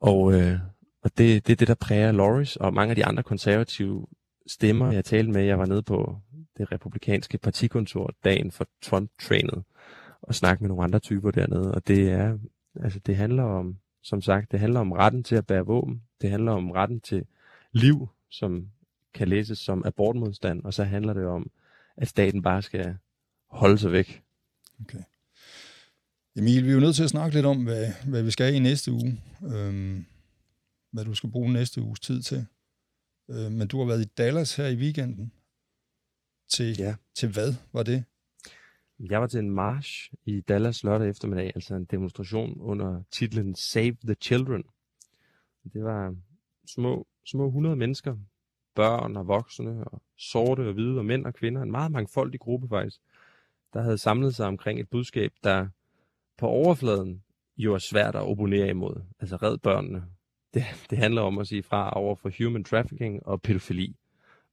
Og, 0.00 0.34
øh, 0.34 0.58
og 1.02 1.10
det, 1.18 1.46
det 1.46 1.52
er 1.52 1.56
det, 1.56 1.68
der 1.68 1.74
præger 1.74 2.12
Loris 2.12 2.56
og 2.56 2.74
mange 2.74 2.90
af 2.90 2.96
de 2.96 3.04
andre 3.04 3.22
konservative 3.22 4.06
stemmer, 4.46 4.92
jeg 4.92 5.04
talte 5.04 5.32
med. 5.32 5.42
Jeg 5.42 5.58
var 5.58 5.66
nede 5.66 5.82
på 5.82 6.18
det 6.58 6.72
republikanske 6.72 7.38
partikontor 7.38 8.14
dagen 8.24 8.50
for 8.50 8.68
Trump-trænet 8.82 9.64
og 10.22 10.34
snakke 10.34 10.62
med 10.62 10.68
nogle 10.68 10.84
andre 10.84 10.98
typer 10.98 11.30
dernede. 11.30 11.74
Og 11.74 11.88
det 11.88 12.10
er, 12.10 12.38
altså 12.82 12.98
det 12.98 13.16
handler 13.16 13.42
om, 13.42 13.76
som 14.02 14.22
sagt, 14.22 14.52
det 14.52 14.60
handler 14.60 14.80
om 14.80 14.92
retten 14.92 15.24
til 15.24 15.36
at 15.36 15.46
bære 15.46 15.66
våben. 15.66 16.02
Det 16.20 16.30
handler 16.30 16.52
om 16.52 16.70
retten 16.70 17.00
til 17.00 17.26
liv, 17.72 18.08
som 18.30 18.68
kan 19.14 19.28
læses 19.28 19.58
som 19.58 19.82
abortmodstand. 19.84 20.64
Og 20.64 20.74
så 20.74 20.84
handler 20.84 21.12
det 21.12 21.26
om, 21.26 21.50
at 21.96 22.08
staten 22.08 22.42
bare 22.42 22.62
skal 22.62 22.96
holde 23.50 23.78
sig 23.78 23.92
væk. 23.92 24.22
Okay. 24.80 25.02
Emil, 26.36 26.64
vi 26.64 26.70
er 26.70 26.74
jo 26.74 26.80
nødt 26.80 26.96
til 26.96 27.04
at 27.04 27.10
snakke 27.10 27.36
lidt 27.36 27.46
om, 27.46 27.64
hvad, 27.64 27.92
hvad 28.06 28.22
vi 28.22 28.30
skal 28.30 28.54
i 28.54 28.58
næste 28.58 28.92
uge. 28.92 29.20
Øhm, 29.54 30.06
hvad 30.92 31.04
du 31.04 31.14
skal 31.14 31.30
bruge 31.30 31.52
næste 31.52 31.82
uges 31.82 32.00
tid 32.00 32.22
til. 32.22 32.46
Øh, 33.30 33.52
men 33.52 33.68
du 33.68 33.78
har 33.78 33.86
været 33.86 34.02
i 34.02 34.10
Dallas 34.18 34.56
her 34.56 34.66
i 34.66 34.76
weekenden. 34.76 35.32
Til, 36.48 36.78
ja. 36.78 36.94
til 37.14 37.32
hvad 37.32 37.54
var 37.72 37.82
det? 37.82 38.04
Jeg 38.98 39.20
var 39.20 39.26
til 39.26 39.40
en 39.40 39.50
march 39.50 40.12
i 40.24 40.40
Dallas 40.40 40.84
lørdag 40.84 41.08
eftermiddag, 41.08 41.52
altså 41.54 41.74
en 41.74 41.84
demonstration 41.84 42.60
under 42.60 43.02
titlen 43.10 43.54
Save 43.54 43.96
the 44.04 44.14
Children. 44.14 44.64
Det 45.72 45.84
var 45.84 46.14
små, 46.66 47.06
små 47.24 47.46
100 47.46 47.76
mennesker, 47.76 48.16
børn 48.74 49.16
og 49.16 49.26
voksne, 49.26 49.84
og 49.84 50.02
sorte 50.18 50.68
og 50.68 50.72
hvide, 50.72 50.98
og 50.98 51.04
mænd 51.04 51.26
og 51.26 51.34
kvinder, 51.34 51.62
en 51.62 51.70
meget 51.70 51.92
mangfoldig 51.92 52.40
gruppe 52.40 52.68
faktisk, 52.68 53.00
der 53.72 53.82
havde 53.82 53.98
samlet 53.98 54.34
sig 54.34 54.46
omkring 54.46 54.80
et 54.80 54.88
budskab, 54.88 55.32
der 55.44 55.68
på 56.38 56.46
overfladen 56.46 57.22
jo 57.56 57.74
er 57.74 57.78
svært 57.78 58.14
at 58.14 58.22
opponere 58.22 58.68
imod. 58.68 59.02
Altså 59.20 59.36
red 59.36 59.58
børnene. 59.58 60.04
Det, 60.54 60.64
det 60.90 60.98
handler 60.98 61.22
om 61.22 61.38
at 61.38 61.46
sige 61.46 61.62
fra 61.62 61.90
over 61.90 62.14
for 62.14 62.30
human 62.38 62.64
trafficking 62.64 63.26
og 63.26 63.42
pædofili. 63.42 63.96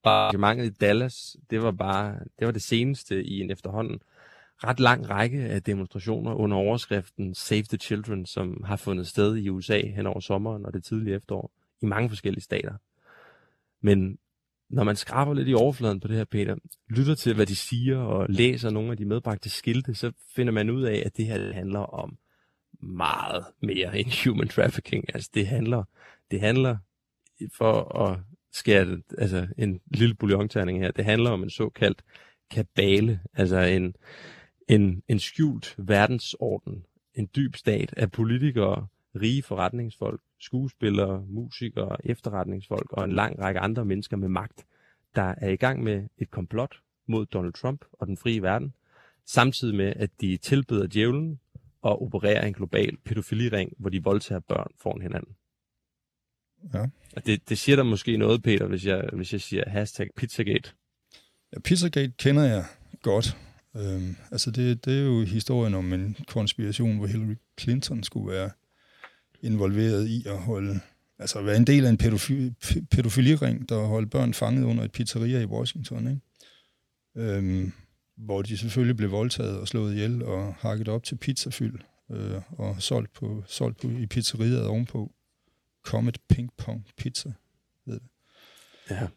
Arrangementet 0.03 0.65
i 0.65 0.69
Dallas, 0.69 1.37
det 1.49 1.61
var 1.61 1.71
bare 1.71 2.19
det 2.39 2.45
var 2.45 2.51
det 2.51 2.61
seneste 2.61 3.23
i 3.23 3.41
en 3.41 3.51
efterhånden 3.51 3.99
ret 4.63 4.79
lang 4.79 5.09
række 5.09 5.39
af 5.39 5.63
demonstrationer 5.63 6.33
under 6.33 6.57
overskriften 6.57 7.35
Save 7.35 7.63
the 7.63 7.77
Children, 7.77 8.25
som 8.25 8.63
har 8.63 8.75
fundet 8.75 9.07
sted 9.07 9.35
i 9.35 9.49
USA 9.49 9.81
hen 9.81 10.05
over 10.05 10.19
sommeren 10.19 10.65
og 10.65 10.73
det 10.73 10.83
tidlige 10.83 11.15
efterår 11.15 11.51
i 11.81 11.85
mange 11.85 12.09
forskellige 12.09 12.43
stater. 12.43 12.73
Men 13.81 14.17
når 14.69 14.83
man 14.83 14.95
skraber 14.95 15.33
lidt 15.33 15.47
i 15.47 15.53
overfladen 15.53 15.99
på 15.99 16.07
det 16.07 16.17
her, 16.17 16.23
Peter, 16.23 16.55
lytter 16.89 17.15
til, 17.15 17.35
hvad 17.35 17.45
de 17.45 17.55
siger 17.55 17.97
og 17.97 18.25
læser 18.29 18.69
nogle 18.69 18.91
af 18.91 18.97
de 18.97 19.05
medbragte 19.05 19.49
skilte, 19.49 19.95
så 19.95 20.11
finder 20.35 20.53
man 20.53 20.69
ud 20.69 20.83
af, 20.83 21.03
at 21.05 21.17
det 21.17 21.25
her 21.25 21.53
handler 21.53 21.79
om 21.79 22.17
meget 22.79 23.45
mere 23.61 23.99
end 23.99 24.25
human 24.25 24.47
trafficking. 24.47 25.05
Altså 25.15 25.29
det 25.33 25.47
handler, 25.47 25.83
det 26.31 26.39
handler 26.39 26.77
for 27.57 27.97
at 27.99 28.19
skære 28.53 29.01
altså 29.17 29.47
en 29.57 29.81
lille 29.87 30.15
bouillonterning 30.15 30.79
her, 30.79 30.91
det 30.91 31.05
handler 31.05 31.29
om 31.29 31.43
en 31.43 31.49
såkaldt 31.49 32.03
kabale, 32.51 33.19
altså 33.33 33.57
en, 33.59 33.95
en, 34.67 35.03
en 35.07 35.19
skjult 35.19 35.75
verdensorden, 35.77 36.85
en 37.15 37.29
dyb 37.35 37.55
stat 37.55 37.93
af 37.97 38.11
politikere, 38.11 38.87
rige 39.21 39.43
forretningsfolk, 39.43 40.21
skuespillere, 40.39 41.25
musikere, 41.27 42.05
efterretningsfolk 42.05 42.91
og 42.91 43.05
en 43.05 43.11
lang 43.11 43.39
række 43.39 43.59
andre 43.59 43.85
mennesker 43.85 44.17
med 44.17 44.29
magt, 44.29 44.65
der 45.15 45.35
er 45.37 45.49
i 45.49 45.55
gang 45.55 45.83
med 45.83 46.03
et 46.17 46.31
komplot 46.31 46.75
mod 47.07 47.25
Donald 47.25 47.53
Trump 47.53 47.85
og 47.93 48.07
den 48.07 48.17
frie 48.17 48.41
verden, 48.41 48.73
samtidig 49.25 49.75
med, 49.75 49.93
at 49.95 50.09
de 50.21 50.37
tilbeder 50.37 50.87
djævlen 50.87 51.39
og 51.81 52.01
opererer 52.01 52.45
en 52.45 52.53
global 52.53 52.97
pædofiliring, 53.05 53.73
hvor 53.77 53.89
de 53.89 54.03
voldtager 54.03 54.39
børn 54.39 54.71
foran 54.81 55.01
hinanden. 55.01 55.35
Ja. 56.73 56.85
Og 57.15 57.25
det, 57.25 57.49
det 57.49 57.57
siger 57.57 57.75
der 57.75 57.83
måske 57.83 58.17
noget, 58.17 58.43
Peter, 58.43 58.67
hvis 58.67 58.85
jeg, 58.85 59.09
hvis 59.13 59.33
jeg 59.33 59.41
siger 59.41 59.63
hashtag 59.69 60.07
Pizzagate. 60.17 60.71
Ja, 61.53 61.59
Pizzagate 61.59 62.13
kender 62.17 62.43
jeg 62.43 62.65
godt. 63.01 63.37
Øhm, 63.77 64.15
altså 64.31 64.51
det, 64.51 64.85
det 64.85 64.99
er 64.99 65.03
jo 65.03 65.21
historien 65.21 65.73
om 65.73 65.93
en 65.93 66.17
konspiration, 66.27 66.97
hvor 66.97 67.07
Hillary 67.07 67.35
Clinton 67.59 68.03
skulle 68.03 68.31
være 68.31 68.49
involveret 69.41 70.07
i 70.07 70.23
at 70.25 70.37
holde, 70.37 70.79
altså 71.19 71.41
være 71.41 71.57
en 71.57 71.67
del 71.67 71.85
af 71.85 71.89
en 71.89 71.97
pædofili, 71.97 72.53
pædofiliring, 72.91 73.69
der 73.69 73.85
holdt 73.85 74.11
børn 74.11 74.33
fanget 74.33 74.63
under 74.63 74.83
et 74.83 74.91
pizzeria 74.91 75.39
i 75.39 75.45
Washington, 75.45 76.07
ikke? 76.07 76.21
Øhm, 77.15 77.71
hvor 78.17 78.41
de 78.41 78.57
selvfølgelig 78.57 78.97
blev 78.97 79.11
voldtaget 79.11 79.59
og 79.59 79.67
slået 79.67 79.93
ihjel 79.93 80.23
og 80.23 80.53
hakket 80.53 80.87
op 80.87 81.03
til 81.03 81.15
pizzafyld 81.15 81.79
øh, 82.11 82.41
og 82.51 82.75
solgt, 82.81 83.13
på, 83.13 83.43
solgt 83.47 83.81
på, 83.81 83.87
i 83.87 84.05
pizzeriet 84.05 84.67
ovenpå. 84.67 85.11
Comet 85.83 86.17
Ping 86.29 86.49
Pong 86.57 86.87
Pizza, 86.97 87.31
ved 87.85 87.93
det. 87.93 88.09
Ja 88.89 89.07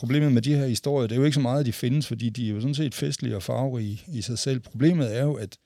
problemet 0.00 0.32
med 0.32 0.42
de 0.42 0.54
her 0.54 0.66
historier, 0.66 1.06
det 1.06 1.14
er 1.14 1.18
jo 1.18 1.24
ikke 1.24 1.34
så 1.34 1.40
meget, 1.40 1.60
at 1.60 1.66
de 1.66 1.72
findes, 1.72 2.06
fordi 2.06 2.30
de 2.30 2.46
er 2.46 2.50
jo 2.50 2.60
sådan 2.60 2.74
set 2.74 2.94
festlige 2.94 3.36
og 3.36 3.42
farverige 3.42 4.02
i 4.08 4.22
sig 4.22 4.38
selv. 4.38 4.60
Problemet 4.60 5.16
er 5.16 5.22
jo, 5.22 5.34
at, 5.34 5.58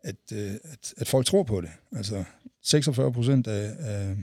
at, 0.00 0.16
øh, 0.32 0.52
at, 0.64 0.94
at 0.96 1.08
folk 1.08 1.26
tror 1.26 1.42
på 1.42 1.60
det. 1.60 1.70
Altså 1.96 2.24
46 2.62 3.12
procent 3.12 3.46
af, 3.46 3.74
af, 3.78 4.16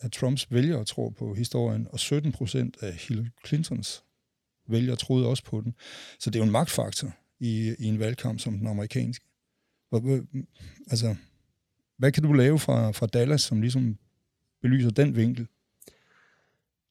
af 0.00 0.10
Trumps 0.10 0.46
vælgere 0.50 0.84
tror 0.84 1.10
på 1.10 1.34
historien, 1.34 1.86
og 1.90 2.00
17 2.00 2.32
procent 2.32 2.76
af 2.80 2.92
Hillary 2.92 3.26
Clintons 3.46 4.04
vælgere 4.68 4.96
troede 4.96 5.26
også 5.26 5.44
på 5.44 5.60
den. 5.60 5.74
Så 6.20 6.30
det 6.30 6.36
er 6.36 6.40
jo 6.40 6.46
en 6.46 6.52
magtfaktor 6.52 7.12
i, 7.40 7.74
i 7.78 7.84
en 7.84 7.98
valgkamp 7.98 8.40
som 8.40 8.58
den 8.58 8.66
amerikanske. 8.66 9.24
Altså, 10.90 11.16
hvad 11.98 12.12
kan 12.12 12.22
du 12.22 12.32
lave 12.32 12.58
fra, 12.58 12.90
fra 12.90 13.06
Dallas, 13.06 13.42
som 13.42 13.60
ligesom 13.60 13.98
belyser 14.64 14.90
den 14.90 15.16
vinkel? 15.16 15.48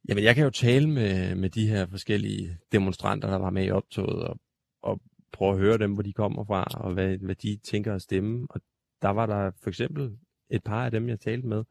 Jamen, 0.07 0.23
jeg 0.23 0.35
kan 0.35 0.43
jo 0.43 0.49
tale 0.49 0.89
med, 0.89 1.35
med 1.35 1.49
de 1.49 1.67
her 1.67 1.85
forskellige 1.85 2.57
demonstranter, 2.71 3.29
der 3.29 3.37
var 3.37 3.49
med 3.49 3.65
i 3.65 3.71
optoget, 3.71 4.23
og, 4.23 4.39
og 4.81 5.01
prøve 5.31 5.51
at 5.51 5.59
høre 5.59 5.77
dem, 5.77 5.93
hvor 5.93 6.03
de 6.03 6.13
kommer 6.13 6.43
fra, 6.43 6.63
og 6.63 6.93
hvad, 6.93 7.17
hvad 7.17 7.35
de 7.35 7.59
tænker 7.63 7.95
at 7.95 8.01
stemme. 8.01 8.47
Og 8.49 8.61
der 9.01 9.09
var 9.09 9.25
der 9.25 9.51
for 9.61 9.69
eksempel 9.69 10.17
et 10.49 10.63
par 10.63 10.85
af 10.85 10.91
dem, 10.91 11.09
jeg 11.09 11.19
talte 11.19 11.47
med, 11.47 11.63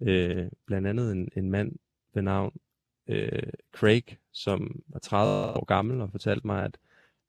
øh, 0.00 0.46
blandt 0.66 0.88
andet 0.88 1.12
en, 1.12 1.28
en 1.36 1.50
mand 1.50 1.72
ved 2.14 2.22
navn 2.22 2.52
øh, 3.08 3.52
Craig, 3.72 4.04
som 4.32 4.82
var 4.88 4.98
30 4.98 5.32
år 5.32 5.64
gammel, 5.64 6.00
og 6.00 6.10
fortalte 6.10 6.46
mig, 6.46 6.64
at 6.64 6.78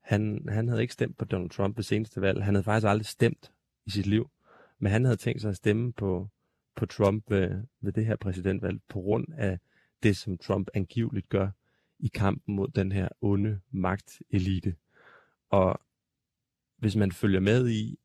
han, 0.00 0.46
han 0.48 0.68
havde 0.68 0.82
ikke 0.82 0.94
stemt 0.94 1.18
på 1.18 1.24
Donald 1.24 1.50
Trump 1.50 1.76
ved 1.76 1.84
seneste 1.84 2.20
valg. 2.20 2.44
Han 2.44 2.54
havde 2.54 2.64
faktisk 2.64 2.86
aldrig 2.86 3.06
stemt 3.06 3.52
i 3.86 3.90
sit 3.90 4.06
liv, 4.06 4.30
men 4.78 4.92
han 4.92 5.04
havde 5.04 5.16
tænkt 5.16 5.40
sig 5.40 5.50
at 5.50 5.56
stemme 5.56 5.92
på, 5.92 6.28
på 6.76 6.86
Trump 6.86 7.30
ved, 7.30 7.64
ved 7.80 7.92
det 7.92 8.06
her 8.06 8.16
præsidentvalg 8.16 8.80
på 8.88 9.00
grund 9.00 9.26
af 9.36 9.58
det, 10.02 10.16
som 10.16 10.38
Trump 10.38 10.68
angiveligt 10.74 11.28
gør 11.28 11.50
i 11.98 12.08
kampen 12.08 12.54
mod 12.54 12.68
den 12.68 12.92
her 12.92 13.08
onde 13.20 13.60
magtelite. 13.70 14.76
Og 15.50 15.80
hvis 16.78 16.96
man 16.96 17.12
følger 17.12 17.40
med 17.40 17.68
i, 17.68 17.98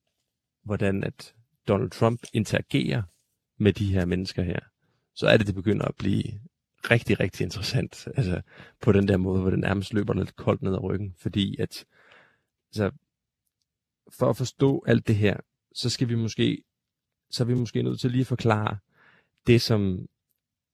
hvordan 0.64 1.04
at 1.04 1.36
Donald 1.68 1.90
Trump 1.90 2.24
interagerer 2.34 3.04
med 3.58 3.74
de 3.74 3.94
her 3.94 4.06
mennesker 4.06 4.44
her, 4.44 4.60
så 5.14 5.28
er 5.28 5.38
det, 5.38 5.48
det 5.48 5.56
begynder 5.56 5.86
at 5.86 5.96
blive 5.96 6.24
rigtig, 6.92 7.20
rigtig 7.20 7.44
interessant. 7.44 8.08
Altså 8.16 8.42
på 8.82 8.92
den 8.92 9.08
der 9.08 9.18
måde, 9.18 9.42
hvor 9.42 9.50
det 9.50 9.60
nærmest 9.60 9.94
løber 9.94 10.14
lidt 10.14 10.36
koldt 10.36 10.62
ned 10.62 10.74
ad 10.74 10.84
ryggen. 10.84 11.16
Fordi 11.18 11.56
at, 11.60 11.86
altså, 12.70 12.92
for 14.18 14.30
at 14.30 14.38
forstå 14.38 14.84
alt 14.88 15.08
det 15.08 15.16
her, 15.16 15.38
så 15.74 15.90
skal 15.90 16.10
vi 16.10 16.16
måske, 16.16 16.64
så 17.30 17.44
er 17.44 17.46
vi 17.46 17.54
måske 17.54 17.84
nødt 17.84 18.00
til 18.00 18.12
lige 18.12 18.22
at 18.22 18.28
forklare 18.28 18.78
det, 19.48 19.62
som 19.62 20.08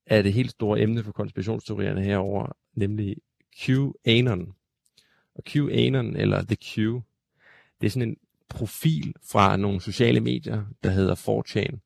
er 0.06 0.22
det 0.22 0.34
helt 0.34 0.52
store 0.52 0.82
emne 0.82 1.04
for 1.04 1.12
konspirationsteorierne 1.12 2.04
herover, 2.04 2.58
nemlig 2.74 3.18
QAnon. 3.60 4.54
Og 5.36 5.44
QAnon, 5.44 6.16
eller 6.16 6.44
The 6.44 6.56
Q, 6.56 6.76
det 7.82 7.88
er 7.88 7.90
sådan 7.90 8.10
en 8.10 8.18
profil 8.50 9.14
fra 9.32 9.58
nogle 9.58 9.82
sociale 9.82 10.20
medier, 10.20 10.66
der 10.84 10.90
hedder 10.90 11.16
4chan 11.16 11.80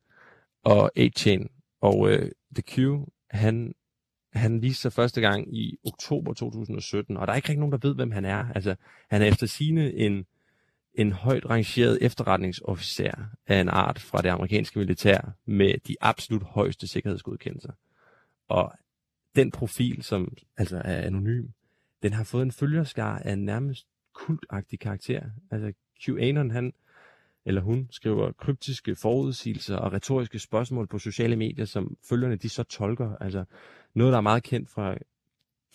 og 0.63 0.91
8chan. 1.00 1.47
Og 1.81 2.12
øh, 2.12 2.31
The 2.55 2.63
Q, 2.63 2.77
han, 3.29 3.75
han 4.33 4.62
viste 4.62 4.81
sig 4.81 4.93
første 4.93 5.21
gang 5.21 5.57
i 5.57 5.77
oktober 5.83 6.33
2017, 6.33 7.17
og 7.17 7.27
der 7.27 7.33
er 7.33 7.38
ikke 7.38 7.50
rigtig 7.50 7.59
nogen, 7.59 7.71
der 7.71 7.88
ved, 7.88 7.95
hvem 7.95 8.12
han 8.12 8.25
er. 8.25 8.45
Altså, 8.55 8.75
han 9.09 9.21
er 9.21 9.25
efter 9.25 9.47
sine 9.47 9.93
en, 9.93 10.25
en 10.97 11.11
højt 11.11 11.45
rangeret 11.49 11.97
efterretningsofficer 12.01 13.11
af 13.47 13.61
en 13.61 13.69
art 13.69 13.99
fra 13.99 14.21
det 14.21 14.29
amerikanske 14.29 14.79
militær 14.79 15.31
med 15.45 15.73
de 15.87 15.95
absolut 16.01 16.43
højeste 16.43 16.87
sikkerhedsgodkendelser. 16.87 17.71
Og 18.47 18.73
den 19.35 19.51
profil, 19.51 20.03
som 20.03 20.37
altså 20.57 20.81
er 20.85 21.01
anonym, 21.01 21.47
den 22.03 22.13
har 22.13 22.23
fået 22.23 22.43
en 22.43 22.51
følgerskar 22.51 23.19
af 23.19 23.33
en 23.33 23.45
nærmest 23.45 23.87
kultagtig 24.13 24.79
karakter. 24.79 25.21
Altså 25.51 25.73
QAnon, 26.05 26.51
han 26.51 26.73
eller 27.45 27.61
hun 27.61 27.87
skriver 27.91 28.31
kryptiske 28.31 28.95
forudsigelser 28.95 29.75
og 29.75 29.93
retoriske 29.93 30.39
spørgsmål 30.39 30.87
på 30.87 30.99
sociale 30.99 31.35
medier, 31.35 31.65
som 31.65 31.97
følgerne 32.09 32.35
de 32.35 32.49
så 32.49 32.63
tolker. 32.63 33.15
Altså 33.15 33.43
noget, 33.93 34.11
der 34.11 34.17
er 34.17 34.21
meget 34.21 34.43
kendt 34.43 34.69
fra 34.69 34.97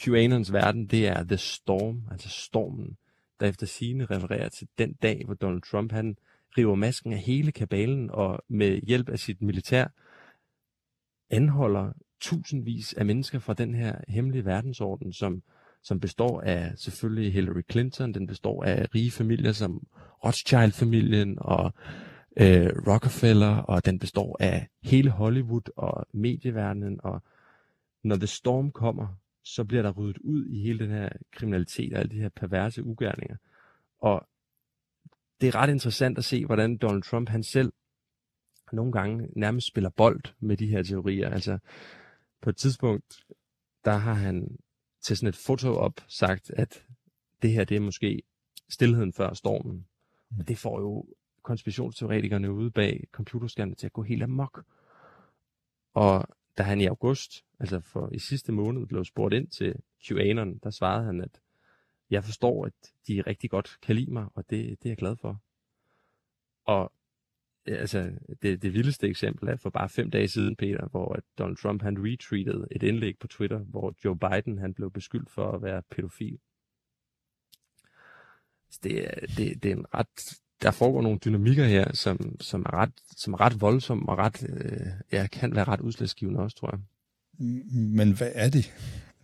QAnons 0.00 0.52
verden, 0.52 0.86
det 0.86 1.08
er 1.08 1.24
The 1.24 1.36
Storm, 1.36 2.02
altså 2.10 2.28
stormen, 2.28 2.96
der 3.42 3.49
efter 3.49 3.66
sine 3.66 4.04
refererer 4.04 4.49
til 4.49 4.68
den 4.78 4.92
dag, 4.92 5.22
hvor 5.25 5.34
Donald 5.34 5.62
Trump 5.62 5.92
han 5.92 6.16
river 6.58 6.75
masken 6.75 7.12
af 7.12 7.18
hele 7.18 7.52
kabalen 7.52 8.11
og 8.11 8.38
med 8.49 8.80
hjælp 8.80 9.08
af 9.08 9.18
sit 9.18 9.42
militær 9.42 9.87
anholder 11.30 11.92
tusindvis 12.20 12.92
af 12.92 13.06
mennesker 13.06 13.38
fra 13.38 13.54
den 13.54 13.75
her 13.75 13.96
hemmelige 14.08 14.44
verdensorden, 14.44 15.12
som, 15.12 15.42
som 15.82 16.00
består 16.00 16.40
af 16.40 16.72
selvfølgelig 16.76 17.32
Hillary 17.32 17.62
Clinton, 17.70 18.14
den 18.14 18.26
består 18.26 18.64
af 18.64 18.94
rige 18.94 19.11
familier 19.11 19.52
som 19.52 19.87
Rothschild-familien 20.25 21.38
og 21.40 21.72
øh, 22.37 22.70
Rockefeller, 22.87 23.56
og 23.56 23.84
den 23.84 23.99
består 23.99 24.37
af 24.40 24.68
hele 24.82 25.11
Hollywood 25.11 25.70
og 25.76 26.06
medieverdenen, 26.12 27.00
og 27.02 27.22
når 28.04 28.16
The 28.16 28.26
Storm 28.26 28.70
kommer, 28.70 29.21
så 29.42 29.64
bliver 29.64 29.82
der 29.82 29.90
ryddet 29.90 30.18
ud 30.18 30.46
i 30.46 30.62
hele 30.62 30.78
den 30.78 30.90
her 30.90 31.08
kriminalitet 31.32 31.92
og 31.92 31.99
alle 31.99 32.11
de 32.11 32.20
her 32.20 32.28
perverse 32.28 32.84
ugerninger. 32.84 33.37
Og 33.99 34.28
det 35.40 35.49
er 35.49 35.54
ret 35.54 35.70
interessant 35.70 36.18
at 36.18 36.25
se, 36.25 36.46
hvordan 36.46 36.76
Donald 36.76 37.02
Trump 37.02 37.28
han 37.28 37.42
selv 37.42 37.72
nogle 38.72 38.92
gange 38.92 39.28
nærmest 39.37 39.66
spiller 39.66 39.90
bold 39.90 40.22
med 40.40 40.56
de 40.56 40.66
her 40.66 40.82
teorier. 40.82 41.30
Altså 41.30 41.58
på 42.40 42.50
et 42.50 42.56
tidspunkt, 42.56 43.25
der 43.84 43.96
har 43.96 44.14
han 44.14 44.58
til 45.00 45.16
sådan 45.16 45.28
et 45.28 45.37
foto 45.37 45.75
op 45.75 46.00
sagt, 46.08 46.50
at 46.50 46.87
det 47.42 47.52
her 47.52 47.64
det 47.64 47.76
er 47.76 47.80
måske 47.80 48.22
stillheden 48.68 49.12
før 49.12 49.34
stormen. 49.34 49.87
Mm. 50.30 50.38
Og 50.38 50.49
det 50.49 50.58
får 50.58 50.80
jo 50.80 51.06
konspirationsteoretikerne 51.42 52.52
ude 52.52 52.70
bag 52.70 53.04
computerskærmene 53.12 53.75
til 53.75 53.87
at 53.87 53.92
gå 53.92 54.02
helt 54.02 54.22
amok. 54.22 54.64
Og 55.94 56.28
da 56.59 56.62
han 56.62 56.80
i 56.80 56.87
august, 56.87 57.44
altså 57.61 57.80
for 57.80 58.09
i 58.12 58.18
sidste 58.18 58.52
måned, 58.52 58.87
blev 58.87 59.04
spurgt 59.04 59.35
ind 59.35 59.49
til 59.49 59.75
QAnon, 60.09 60.59
der 60.59 60.71
svarede 60.71 61.04
han, 61.04 61.21
at 61.21 61.40
jeg 62.11 62.25
forstår, 62.25 62.66
at 62.66 62.73
de 63.09 63.23
rigtig 63.26 63.50
godt 63.50 63.78
kan 63.82 63.97
lide 63.97 64.12
mig, 64.12 64.26
og 64.35 64.50
det, 64.50 64.68
det 64.68 64.87
er 64.87 64.90
jeg 64.90 64.97
glad 64.97 65.16
for. 65.16 65.42
Og 66.64 66.92
altså, 67.66 68.12
det, 68.42 68.62
det 68.62 68.73
vildeste 68.73 69.09
eksempel 69.09 69.49
er 69.49 69.56
for 69.56 69.71
bare 69.71 69.88
fem 69.88 70.11
dage 70.11 70.28
siden, 70.28 70.56
Peter, 70.56 70.88
hvor 70.88 71.12
at 71.12 71.23
Donald 71.38 71.56
Trump 71.56 71.82
han 71.82 71.99
retweetede 71.99 72.66
et 72.71 72.82
indlæg 72.82 73.18
på 73.18 73.26
Twitter, 73.26 73.59
hvor 73.59 73.94
Joe 74.04 74.18
Biden 74.18 74.59
han 74.59 74.75
blev 74.75 74.90
beskyldt 74.90 75.30
for 75.30 75.52
at 75.52 75.62
være 75.62 75.82
pædofil. 75.90 76.38
Så 78.71 78.80
det, 78.82 79.04
er, 79.04 79.26
det, 79.26 79.62
det 79.62 79.71
er 79.71 79.76
en 79.76 79.94
ret, 79.94 80.41
der 80.62 80.71
foregår 80.71 81.02
nogle 81.02 81.19
dynamikker 81.19 81.64
her, 81.64 81.95
som, 81.95 82.37
som, 82.40 82.61
er, 82.61 82.75
ret, 82.75 82.90
som 83.16 83.33
er 83.33 83.40
ret 83.40 83.61
voldsomme 83.61 84.09
og 84.09 84.19
ret, 84.19 84.47
øh, 84.49 84.87
ja, 85.12 85.26
kan 85.26 85.54
være 85.54 85.64
ret 85.64 85.81
udslagsgivende 85.81 86.40
også, 86.40 86.57
tror 86.57 86.71
jeg. 86.73 86.81
Men 87.73 88.12
hvad 88.12 88.31
er 88.35 88.49
det? 88.49 88.73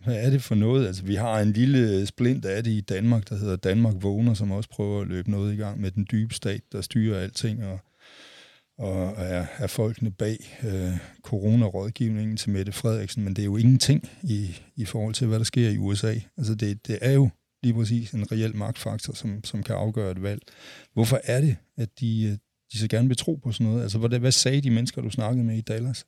Hvad 0.03 0.15
er 0.25 0.29
det 0.29 0.43
for 0.43 0.55
noget? 0.55 0.87
Altså, 0.87 1.03
vi 1.03 1.15
har 1.15 1.39
en 1.39 1.51
lille 1.51 2.05
splint 2.05 2.45
af 2.45 2.63
det 2.63 2.71
i 2.71 2.81
Danmark, 2.81 3.29
der 3.29 3.35
hedder 3.35 3.55
Danmark 3.55 3.93
Vågner, 3.99 4.33
som 4.33 4.51
også 4.51 4.69
prøver 4.69 5.01
at 5.01 5.07
løbe 5.07 5.31
noget 5.31 5.53
i 5.53 5.57
gang 5.57 5.81
med 5.81 5.91
den 5.91 6.07
dybe 6.11 6.33
stat, 6.33 6.61
der 6.71 6.81
styrer 6.81 7.19
alting, 7.19 7.63
og 7.65 7.79
og 8.79 9.13
er, 9.17 9.45
er 9.57 9.67
folkene 9.67 10.11
bag 10.11 10.59
øh, 10.63 10.97
coronarådgivningen 11.23 12.37
til 12.37 12.49
Mette 12.49 12.71
Frederiksen, 12.71 13.23
men 13.23 13.35
det 13.35 13.41
er 13.41 13.45
jo 13.45 13.57
ingenting 13.57 14.09
i, 14.23 14.55
i 14.75 14.85
forhold 14.85 15.13
til, 15.13 15.27
hvad 15.27 15.39
der 15.39 15.45
sker 15.45 15.69
i 15.69 15.77
USA. 15.77 16.15
Altså 16.37 16.55
det, 16.55 16.87
det 16.87 16.99
er 17.01 17.11
jo 17.11 17.29
lige 17.63 17.73
præcis 17.73 18.11
en 18.11 18.31
reel 18.31 18.55
magtfaktor, 18.55 19.13
som, 19.13 19.43
som 19.43 19.63
kan 19.63 19.75
afgøre 19.75 20.11
et 20.11 20.21
valg. 20.21 20.41
Hvorfor 20.93 21.19
er 21.23 21.41
det, 21.41 21.57
at 21.77 21.99
de, 21.99 22.23
øh, 22.23 22.37
de 22.71 22.77
så 22.77 22.87
gerne 22.87 23.07
vil 23.07 23.17
tro 23.17 23.35
på 23.35 23.51
sådan 23.51 23.67
noget? 23.67 23.83
Altså 23.83 23.99
hvad, 23.99 24.19
hvad 24.19 24.31
sagde 24.31 24.61
de 24.61 24.71
mennesker, 24.71 25.01
du 25.01 25.09
snakkede 25.09 25.45
med 25.45 25.57
i 25.57 25.61
Dallas? 25.61 26.07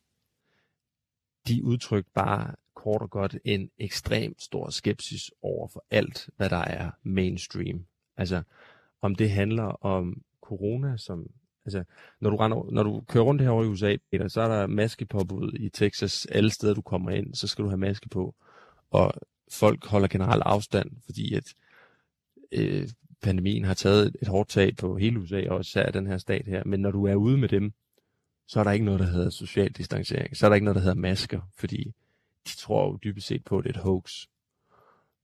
De 1.47 1.63
udtrykte 1.63 2.11
bare 2.15 2.55
kort 2.75 3.01
og 3.01 3.09
godt 3.09 3.37
en 3.45 3.69
ekstremt 3.77 4.41
stor 4.41 4.69
skepsis 4.69 5.31
over 5.41 5.67
for 5.67 5.85
alt, 5.91 6.29
hvad 6.37 6.49
der 6.49 6.57
er 6.57 6.91
mainstream. 7.03 7.85
Altså 8.17 8.43
om 9.01 9.15
det 9.15 9.31
handler 9.31 9.85
om 9.85 10.21
corona, 10.41 10.97
som 10.97 11.27
Altså, 11.65 11.83
når 12.21 12.29
du, 12.29 12.35
render, 12.35 12.71
når 12.71 12.83
du 12.83 13.03
kører 13.07 13.23
rundt 13.23 13.41
herovre 13.41 13.65
i 13.65 13.69
USA, 13.69 13.95
Peter, 14.11 14.27
så 14.27 14.41
er 14.41 14.47
der 14.47 14.67
maskepåbud 14.67 15.53
i 15.59 15.69
Texas. 15.69 16.25
Alle 16.25 16.49
steder, 16.49 16.73
du 16.73 16.81
kommer 16.81 17.11
ind, 17.11 17.35
så 17.35 17.47
skal 17.47 17.63
du 17.63 17.69
have 17.69 17.77
maske 17.77 18.09
på. 18.09 18.35
Og 18.91 19.13
folk 19.51 19.85
holder 19.85 20.07
generelt 20.07 20.43
afstand, 20.45 20.91
fordi 21.05 21.33
at 21.33 21.53
øh, 22.51 22.87
pandemien 23.21 23.63
har 23.63 23.73
taget 23.73 24.15
et 24.21 24.27
hårdt 24.27 24.49
tag 24.49 24.75
på 24.77 24.97
hele 24.97 25.19
USA, 25.19 25.49
og 25.49 25.61
især 25.61 25.91
den 25.91 26.07
her 26.07 26.17
stat 26.17 26.45
her. 26.45 26.63
Men 26.65 26.79
når 26.79 26.91
du 26.91 27.05
er 27.05 27.15
ude 27.15 27.37
med 27.37 27.49
dem, 27.49 27.73
så 28.47 28.59
er 28.59 28.63
der 28.63 28.71
ikke 28.71 28.85
noget, 28.85 28.99
der 28.99 29.05
hedder 29.05 29.29
social 29.29 29.71
distancering. 29.71 30.37
Så 30.37 30.45
er 30.45 30.49
der 30.49 30.55
ikke 30.55 30.65
noget, 30.65 30.75
der 30.75 30.81
hedder 30.81 30.95
masker, 30.95 31.41
fordi 31.57 31.93
de 32.47 32.57
tror 32.57 32.87
jo 32.87 32.99
dybest 33.03 33.27
set 33.27 33.43
på, 33.45 33.57
at 33.57 33.63
det 33.63 33.69
er 33.69 33.79
et 33.79 33.83
hoax. 33.83 34.11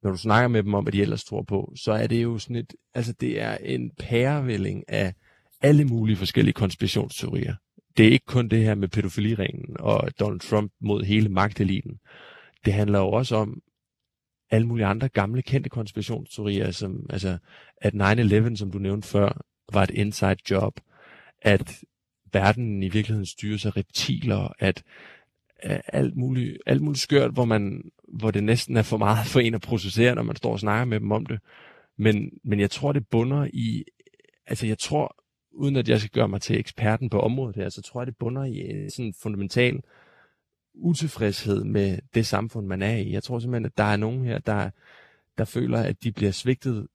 Når 0.03 0.11
du 0.11 0.17
snakker 0.17 0.47
med 0.47 0.63
dem 0.63 0.73
om, 0.73 0.83
hvad 0.83 0.93
de 0.93 1.01
ellers 1.01 1.23
tror 1.23 1.41
på, 1.41 1.73
så 1.75 1.91
er 1.91 2.07
det 2.07 2.23
jo 2.23 2.37
sådan 2.37 2.55
et, 2.55 2.73
altså 2.93 3.13
det 3.13 3.41
er 3.41 3.57
en 3.57 3.91
pærevælling 3.99 4.83
af 4.87 5.13
alle 5.61 5.85
mulige 5.85 6.17
forskellige 6.17 6.53
konspirationsteorier. 6.53 7.55
Det 7.97 8.07
er 8.07 8.11
ikke 8.11 8.25
kun 8.25 8.47
det 8.47 8.63
her 8.63 8.75
med 8.75 8.87
pædofiliringen 8.87 9.75
og 9.79 10.19
Donald 10.19 10.39
Trump 10.39 10.71
mod 10.79 11.03
hele 11.03 11.29
magteliten. 11.29 11.99
Det 12.65 12.73
handler 12.73 12.99
jo 12.99 13.07
også 13.07 13.35
om 13.35 13.61
alle 14.49 14.67
mulige 14.67 14.85
andre 14.85 15.09
gamle 15.09 15.41
kendte 15.41 15.69
konspirationsteorier, 15.69 16.71
som 16.71 17.05
altså 17.09 17.37
at 17.81 17.93
9-11, 17.93 18.55
som 18.55 18.71
du 18.71 18.77
nævnte 18.77 19.07
før, 19.07 19.41
var 19.73 19.83
et 19.83 19.89
inside 19.89 20.37
job, 20.51 20.79
at 21.41 21.83
verden 22.33 22.83
i 22.83 22.89
virkeligheden 22.89 23.25
styres 23.25 23.65
af 23.65 23.77
reptiler, 23.77 24.53
at 24.59 24.83
alt 25.87 26.15
muligt, 26.15 26.57
alt 26.65 26.81
muligt 26.81 27.01
skørt, 27.01 27.31
hvor, 27.31 27.45
man, 27.45 27.91
hvor 28.07 28.31
det 28.31 28.43
næsten 28.43 28.77
er 28.77 28.81
for 28.81 28.97
meget 28.97 29.27
for 29.27 29.39
en 29.39 29.53
at 29.53 29.61
processere, 29.61 30.15
når 30.15 30.23
man 30.23 30.35
står 30.35 30.51
og 30.51 30.59
snakker 30.59 30.85
med 30.85 30.99
dem 30.99 31.11
om 31.11 31.25
det. 31.25 31.39
Men, 31.97 32.31
men 32.43 32.59
jeg 32.59 32.71
tror, 32.71 32.91
det 32.91 33.07
bunder 33.07 33.47
i, 33.53 33.83
altså 34.47 34.67
jeg 34.67 34.77
tror, 34.77 35.15
uden 35.51 35.75
at 35.75 35.89
jeg 35.89 35.99
skal 35.99 36.11
gøre 36.11 36.27
mig 36.27 36.41
til 36.41 36.59
eksperten 36.59 37.09
på 37.09 37.19
området 37.19 37.55
her, 37.55 37.69
så 37.69 37.81
tror 37.81 38.01
jeg, 38.01 38.07
det 38.07 38.17
bunder 38.17 38.43
i 38.43 38.69
en 38.69 38.89
sådan 38.91 39.13
fundamental 39.21 39.81
utilfredshed 40.79 41.63
med 41.63 41.99
det 42.13 42.25
samfund, 42.25 42.67
man 42.67 42.81
er 42.81 42.95
i. 42.95 43.11
Jeg 43.11 43.23
tror 43.23 43.39
simpelthen, 43.39 43.65
at 43.65 43.77
der 43.77 43.83
er 43.83 43.97
nogen 43.97 44.25
her, 44.25 44.39
der, 44.39 44.69
der 45.37 45.45
føler, 45.45 45.79
at 45.79 46.03
de 46.03 46.11
bliver 46.11 46.31
svigtet 46.31 46.87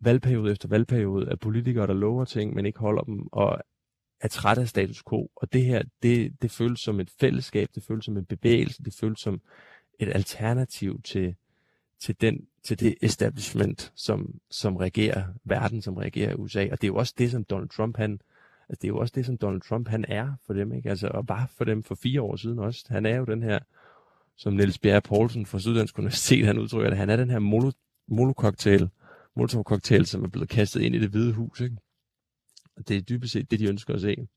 valgperiode 0.00 0.52
efter 0.52 0.68
valgperiode 0.68 1.30
af 1.30 1.38
politikere, 1.38 1.86
der 1.86 1.94
lover 1.94 2.24
ting, 2.24 2.54
men 2.54 2.66
ikke 2.66 2.78
holder 2.78 3.02
dem, 3.02 3.26
og 3.32 3.58
er 4.20 4.28
træt 4.28 4.58
af 4.58 4.68
status 4.68 5.02
quo. 5.08 5.30
Og 5.36 5.52
det 5.52 5.64
her, 5.64 5.82
det, 6.02 6.42
det 6.42 6.50
føles 6.50 6.80
som 6.80 7.00
et 7.00 7.10
fællesskab, 7.20 7.68
det 7.74 7.82
føles 7.82 8.04
som 8.04 8.16
en 8.16 8.24
bevægelse, 8.24 8.82
det 8.82 8.94
føles 8.94 9.20
som 9.20 9.40
et 9.98 10.08
alternativ 10.14 11.02
til, 11.02 11.34
til, 12.00 12.20
den, 12.20 12.46
til 12.62 12.80
det 12.80 12.94
establishment, 13.02 13.92
som, 13.94 14.40
som 14.50 14.76
regerer 14.76 15.24
verden, 15.44 15.82
som 15.82 15.96
regerer 15.96 16.34
USA. 16.34 16.68
Og 16.72 16.80
det 16.80 16.84
er 16.84 16.88
jo 16.88 16.96
også 16.96 17.14
det, 17.18 17.30
som 17.30 17.44
Donald 17.44 17.68
Trump, 17.68 17.96
han, 17.96 18.20
altså 18.68 18.78
det 18.82 18.84
er 18.84 18.88
jo 18.88 18.98
også 18.98 19.12
det, 19.14 19.26
som 19.26 19.38
Donald 19.38 19.60
Trump, 19.60 19.88
han 19.88 20.04
er 20.08 20.32
for 20.46 20.54
dem, 20.54 20.72
ikke? 20.72 20.90
Altså, 20.90 21.08
og 21.08 21.26
bare 21.26 21.48
for 21.56 21.64
dem 21.64 21.82
for 21.82 21.94
fire 21.94 22.22
år 22.22 22.36
siden 22.36 22.58
også. 22.58 22.84
Han 22.88 23.06
er 23.06 23.16
jo 23.16 23.24
den 23.24 23.42
her, 23.42 23.58
som 24.36 24.52
Niels 24.52 24.78
Bjerre 24.78 25.00
Poulsen 25.00 25.46
fra 25.46 25.58
Syddansk 25.58 25.98
Universitet, 25.98 26.46
han 26.46 26.58
udtrykker 26.58 26.90
det, 26.90 26.98
han 26.98 27.10
er 27.10 27.16
den 27.16 27.30
her 27.30 27.38
molo, 27.38 27.72
molotov-cocktail, 28.08 28.88
molotov-cocktail, 29.36 30.04
som 30.04 30.24
er 30.24 30.28
blevet 30.28 30.48
kastet 30.48 30.80
ind 30.80 30.94
i 30.94 30.98
det 30.98 31.10
hvide 31.10 31.32
hus, 31.32 31.60
ikke? 31.60 31.76
Og 32.76 32.88
det 32.88 32.96
er 32.96 33.00
dybest 33.00 33.32
set 33.32 33.50
det, 33.50 33.60
de 33.60 33.68
ønsker 33.68 33.94
at 33.94 34.00
se. 34.00 34.28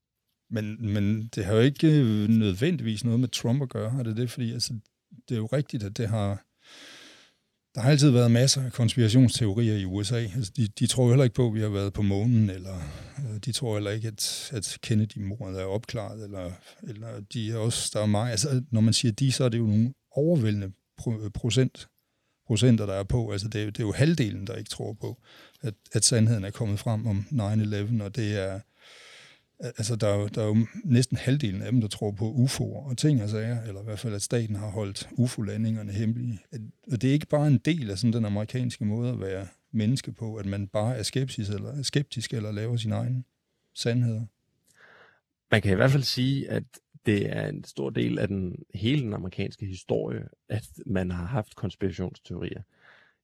Men, 0.49 0.93
men 0.93 1.27
det 1.27 1.45
har 1.45 1.53
jo 1.53 1.59
ikke 1.59 1.87
øh, 1.87 2.29
nødvendigvis 2.29 3.03
noget 3.03 3.19
med 3.19 3.27
Trump 3.27 3.61
at 3.61 3.69
gøre, 3.69 3.99
er 3.99 4.03
det 4.03 4.17
det? 4.17 4.31
Fordi 4.31 4.53
altså, 4.53 4.73
det 5.29 5.35
er 5.35 5.39
jo 5.39 5.45
rigtigt, 5.45 5.83
at 5.83 5.97
det 5.97 6.07
har 6.07 6.43
der 7.75 7.81
har 7.81 7.89
altid 7.89 8.09
været 8.09 8.31
masser 8.31 8.63
af 8.63 8.71
konspirationsteorier 8.71 9.75
i 9.75 9.85
USA. 9.85 10.15
Altså, 10.15 10.51
de, 10.57 10.67
de 10.67 10.87
tror 10.87 11.09
heller 11.09 11.23
ikke 11.23 11.35
på, 11.35 11.47
at 11.47 11.53
vi 11.53 11.61
har 11.61 11.69
været 11.69 11.93
på 11.93 12.01
månen, 12.01 12.49
eller 12.49 12.75
øh, 13.19 13.37
de 13.45 13.51
tror 13.51 13.73
heller 13.73 13.91
ikke, 13.91 14.07
at, 14.07 14.51
at 14.53 14.77
Kennedy-mordet 14.81 15.61
er 15.61 15.65
opklaret, 15.65 16.23
eller, 16.23 16.51
eller 16.83 17.21
de 17.33 17.51
er 17.51 17.57
også, 17.57 17.91
der 17.93 18.01
er 18.01 18.05
meget, 18.05 18.31
altså, 18.31 18.63
når 18.71 18.81
man 18.81 18.93
siger 18.93 19.11
de, 19.11 19.31
så 19.31 19.43
er 19.43 19.49
det 19.49 19.57
jo 19.57 19.65
nogle 19.65 19.93
overvældende 20.11 20.71
øh, 21.07 21.31
procent, 21.31 21.87
procenter, 22.47 22.85
der 22.85 22.93
er 22.93 23.03
på. 23.03 23.31
Altså, 23.31 23.47
det, 23.47 23.61
er, 23.61 23.65
det 23.65 23.79
er 23.79 23.83
jo 23.83 23.91
halvdelen, 23.91 24.47
der 24.47 24.55
ikke 24.55 24.69
tror 24.69 24.93
på, 24.93 25.21
at, 25.61 25.73
at 25.91 26.05
sandheden 26.05 26.43
er 26.43 26.51
kommet 26.51 26.79
frem 26.79 27.07
om 27.07 27.25
9-11, 27.31 28.03
og 28.03 28.15
det 28.15 28.37
er, 28.37 28.59
altså 29.59 29.95
der 29.95 30.07
er, 30.07 30.15
jo, 30.15 30.27
der 30.27 30.41
er 30.41 30.47
jo 30.47 30.67
næsten 30.83 31.17
halvdelen 31.17 31.61
af 31.61 31.71
dem, 31.71 31.81
der 31.81 31.87
tror 31.87 32.11
på 32.11 32.31
UFO'er 32.31 32.89
og 32.89 32.97
ting 32.97 33.23
og 33.23 33.29
sager, 33.29 33.61
eller 33.63 33.81
i 33.81 33.83
hvert 33.83 33.99
fald, 33.99 34.13
at 34.13 34.21
staten 34.21 34.55
har 34.55 34.69
holdt 34.69 35.09
UFO-landingerne 35.11 35.91
hemmelige. 35.91 36.39
Og 36.91 37.01
det 37.01 37.09
er 37.09 37.13
ikke 37.13 37.27
bare 37.27 37.47
en 37.47 37.57
del 37.57 37.91
af 37.91 37.97
sådan 37.97 38.13
den 38.13 38.25
amerikanske 38.25 38.85
måde 38.85 39.09
at 39.09 39.19
være 39.19 39.47
menneske 39.71 40.11
på, 40.11 40.35
at 40.35 40.45
man 40.45 40.67
bare 40.67 40.97
er 40.97 41.03
skeptisk 41.03 41.51
eller, 41.51 41.83
skeptisk 41.83 42.33
eller 42.33 42.51
laver 42.51 42.77
sine 42.77 42.95
egne 42.95 43.23
sandheder. 43.73 44.25
Man 45.51 45.61
kan 45.61 45.71
i 45.71 45.75
hvert 45.75 45.91
fald 45.91 46.03
sige, 46.03 46.49
at 46.49 46.63
det 47.05 47.37
er 47.37 47.47
en 47.47 47.63
stor 47.63 47.89
del 47.89 48.19
af 48.19 48.27
den 48.27 48.55
hele 48.73 49.01
den 49.01 49.13
amerikanske 49.13 49.65
historie, 49.65 50.27
at 50.49 50.67
man 50.85 51.11
har 51.11 51.25
haft 51.25 51.55
konspirationsteorier. 51.55 52.61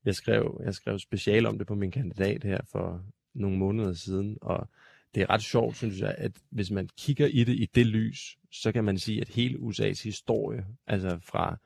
jeg 0.06 0.16
skrev, 0.16 0.62
jeg 0.66 0.74
skrev 0.74 1.00
special 1.00 1.46
om 1.46 1.58
det 1.58 1.68
på 1.68 1.76
min 1.76 1.92
kandidat 1.92 2.44
her 2.44 2.60
for 2.72 3.04
nogle 3.34 3.58
måneder 3.58 3.94
siden, 3.94 4.38
og 4.42 4.70
det 5.16 5.22
er 5.24 5.30
ret 5.30 5.44
sjovt, 5.44 5.76
synes 5.76 6.00
jeg, 6.00 6.16
at 6.18 6.32
hvis 6.50 6.72
man 6.72 6.90
kigger 6.98 7.28
i 7.28 7.44
det 7.44 7.54
i 7.54 7.70
det 7.76 7.86
lys, 7.86 8.38
så 8.52 8.72
kan 8.72 8.84
man 8.84 8.98
sige, 8.98 9.22
at 9.22 9.30
hele 9.30 9.58
USA's 9.58 10.04
historie, 10.04 10.66
altså 10.88 11.18
fra, 11.22 11.58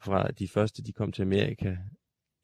fra 0.00 0.30
de 0.30 0.48
første, 0.48 0.82
de 0.82 0.92
kom 0.92 1.12
til 1.12 1.22
Amerika, 1.22 1.76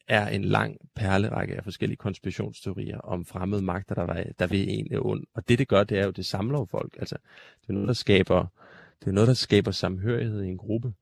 er 0.09 0.29
en 0.29 0.45
lang 0.45 0.77
perlerække 0.95 1.57
af 1.57 1.65
forskellige 1.65 1.97
konspirationsteorier 1.97 2.99
om 2.99 3.25
fremmede 3.25 3.63
magter, 3.63 3.95
der, 3.95 4.03
var, 4.03 4.25
der 4.39 4.47
vil 4.47 4.71
en 4.79 4.99
ond. 4.99 5.25
Og 5.35 5.49
det, 5.49 5.59
det 5.59 5.69
gør, 5.69 5.85
det 5.85 5.99
er 5.99 6.05
jo, 6.05 6.11
det 6.11 6.27
samler 6.27 6.59
jo 6.59 6.65
folk. 6.65 6.97
Altså, 6.99 7.17
det 7.61 7.69
er 7.69 7.73
noget, 7.73 7.89
der 7.89 7.95
skaber, 7.95 8.47
det 9.01 9.07
er 9.07 9.13
noget, 9.13 9.29
der 9.29 9.35
skaber 9.35 9.71
samhørighed 9.71 10.43
i 10.43 10.49
en 10.49 10.59
gruppe. 10.59 10.93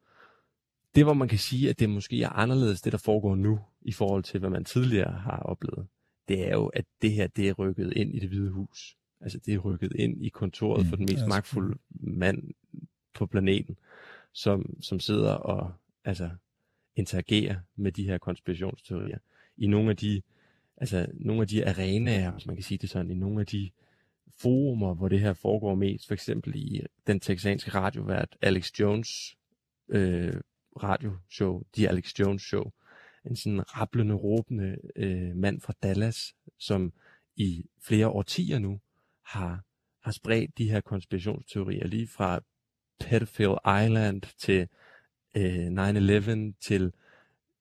Det, 0.95 1.05
hvor 1.05 1.15
man 1.15 1.29
kan 1.29 1.39
sige, 1.39 1.71
at 1.71 1.79
det 1.79 1.91
måske 1.91 2.23
er 2.23 2.29
anderledes, 2.29 2.83
det 2.83 2.93
der 2.93 2.99
foregår 2.99 3.35
nu, 3.35 3.61
i 3.83 3.93
forhold 3.93 4.23
til, 4.23 4.41
hvad 4.41 4.51
man 4.51 4.65
tidligere 4.65 5.13
har 5.13 5.39
oplevet, 5.39 5.87
det 6.29 6.49
er 6.49 6.53
jo, 6.53 6.67
at 6.67 6.85
det 7.03 7.13
her, 7.13 7.27
det 7.27 7.49
er 7.49 7.53
rykket 7.53 7.93
ind 7.97 8.15
i 8.15 8.19
det 8.19 8.29
hvide 8.29 8.51
hus. 8.51 8.97
Altså, 9.21 9.39
det 9.39 9.55
er 9.55 9.59
rykket 9.59 9.93
ind 9.93 10.25
i 10.25 10.29
kontoret 10.29 10.85
mm, 10.85 10.89
for 10.89 10.97
den 10.97 11.05
mest 11.05 11.13
altså. 11.13 11.29
magtfulde 11.29 11.79
mand 11.91 12.43
på 13.15 13.27
planeten, 13.27 13.77
som, 14.33 14.77
som 14.81 15.01
sidder 15.01 15.33
og 15.33 15.73
altså, 16.05 16.31
interagere 16.97 17.61
med 17.77 17.93
de 17.93 18.05
her 18.05 18.19
konspirationsteorier. 18.19 19.19
I 19.57 19.67
nogle 19.67 19.91
af 19.91 19.97
de, 19.97 20.23
altså 20.77 21.07
nogle 21.15 21.43
af 21.43 21.49
de 21.49 21.69
arenaer, 21.69 22.31
hvis 22.31 22.47
man 22.47 22.57
kan 22.57 22.63
sige 22.63 22.79
det 22.79 22.91
sådan, 22.91 23.11
i 23.11 23.15
nogle 23.15 23.41
af 23.41 23.47
de 23.47 23.71
forumer, 24.39 24.95
hvor 24.95 25.09
det 25.09 25.21
her 25.21 25.33
foregår 25.33 25.75
mest, 25.75 26.07
for 26.07 26.15
eksempel 26.15 26.57
i 26.57 26.81
den 27.07 27.21
texanske 27.21 27.71
radiovært 27.71 28.37
Alex 28.41 28.71
Jones 28.81 29.37
øh, 29.89 30.35
radioshow, 30.83 31.63
The 31.75 31.89
Alex 31.89 32.13
Jones 32.19 32.43
Show, 32.43 32.73
en 33.27 33.37
sådan 33.37 33.77
rablende, 33.77 34.15
råbende 34.15 34.77
øh, 34.97 35.37
mand 35.37 35.61
fra 35.61 35.73
Dallas, 35.83 36.35
som 36.59 36.93
i 37.37 37.65
flere 37.83 38.09
årtier 38.09 38.59
nu 38.59 38.81
har, 39.27 39.61
har 40.03 40.13
spredt 40.13 40.59
de 40.59 40.71
her 40.71 40.81
konspirationsteorier, 40.81 41.87
lige 41.87 42.09
fra 42.09 42.41
Pedophile 43.01 43.85
Island 43.85 44.23
til 44.39 44.69
øh, 45.37 46.53
9-11 46.53 46.55
til 46.67 46.93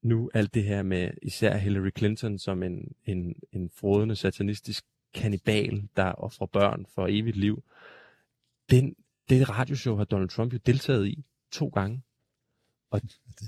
nu 0.01 0.29
alt 0.33 0.53
det 0.53 0.63
her 0.63 0.83
med 0.83 1.11
især 1.21 1.57
Hillary 1.57 1.89
Clinton 1.97 2.39
som 2.39 2.63
en, 2.63 2.95
en, 3.05 3.35
en 3.51 3.69
frodende 3.69 4.15
satanistisk 4.15 4.85
kanibal, 5.13 5.87
der 5.95 6.11
offrer 6.11 6.47
børn 6.47 6.85
for 6.95 7.07
evigt 7.07 7.37
liv. 7.37 7.63
Den, 8.69 8.95
det 9.29 9.49
radioshow 9.49 9.95
har 9.95 10.05
Donald 10.05 10.29
Trump 10.29 10.53
jo 10.53 10.59
deltaget 10.65 11.07
i 11.07 11.25
to 11.51 11.67
gange. 11.67 12.01
Og 12.89 13.01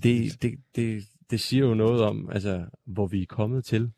det, 0.04 0.42
det, 0.42 0.60
det, 0.76 1.04
det 1.30 1.40
siger 1.40 1.66
jo 1.66 1.74
noget 1.74 2.02
om, 2.02 2.30
altså, 2.30 2.66
hvor 2.86 3.08
vi 3.08 3.22
er 3.22 3.26
kommet 3.26 3.66
til. 3.66 3.92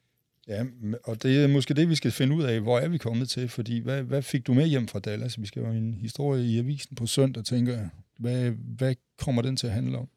Ja, 0.50 0.66
og 1.04 1.24
det 1.24 1.44
er 1.44 1.48
måske 1.48 1.74
det, 1.74 1.90
vi 1.90 1.96
skal 1.96 2.12
finde 2.12 2.36
ud 2.36 2.44
af. 2.44 2.62
Hvor 2.62 2.80
er 2.80 2.88
vi 2.88 2.98
kommet 2.98 3.30
til? 3.30 3.50
Fordi 3.50 3.80
hvad, 3.80 4.04
hvad 4.04 4.22
fik 4.22 4.48
du 4.48 4.54
med 4.54 4.68
hjem 4.68 4.88
fra 4.88 5.00
Dallas? 5.00 5.42
Vi 5.42 5.46
skal 5.46 5.64
jo 5.64 5.70
en 5.70 5.94
historie 5.94 6.46
i 6.46 6.60
avisen 6.60 6.96
på 6.96 7.06
søndag, 7.06 7.44
tænker 7.44 7.74
jeg. 7.74 7.90
Hvad, 8.18 8.52
hvad 8.52 8.96
kommer 9.20 9.42
den 9.42 9.56
til 9.56 9.68
at 9.68 9.74
handle 9.74 9.98
om? 9.98 10.08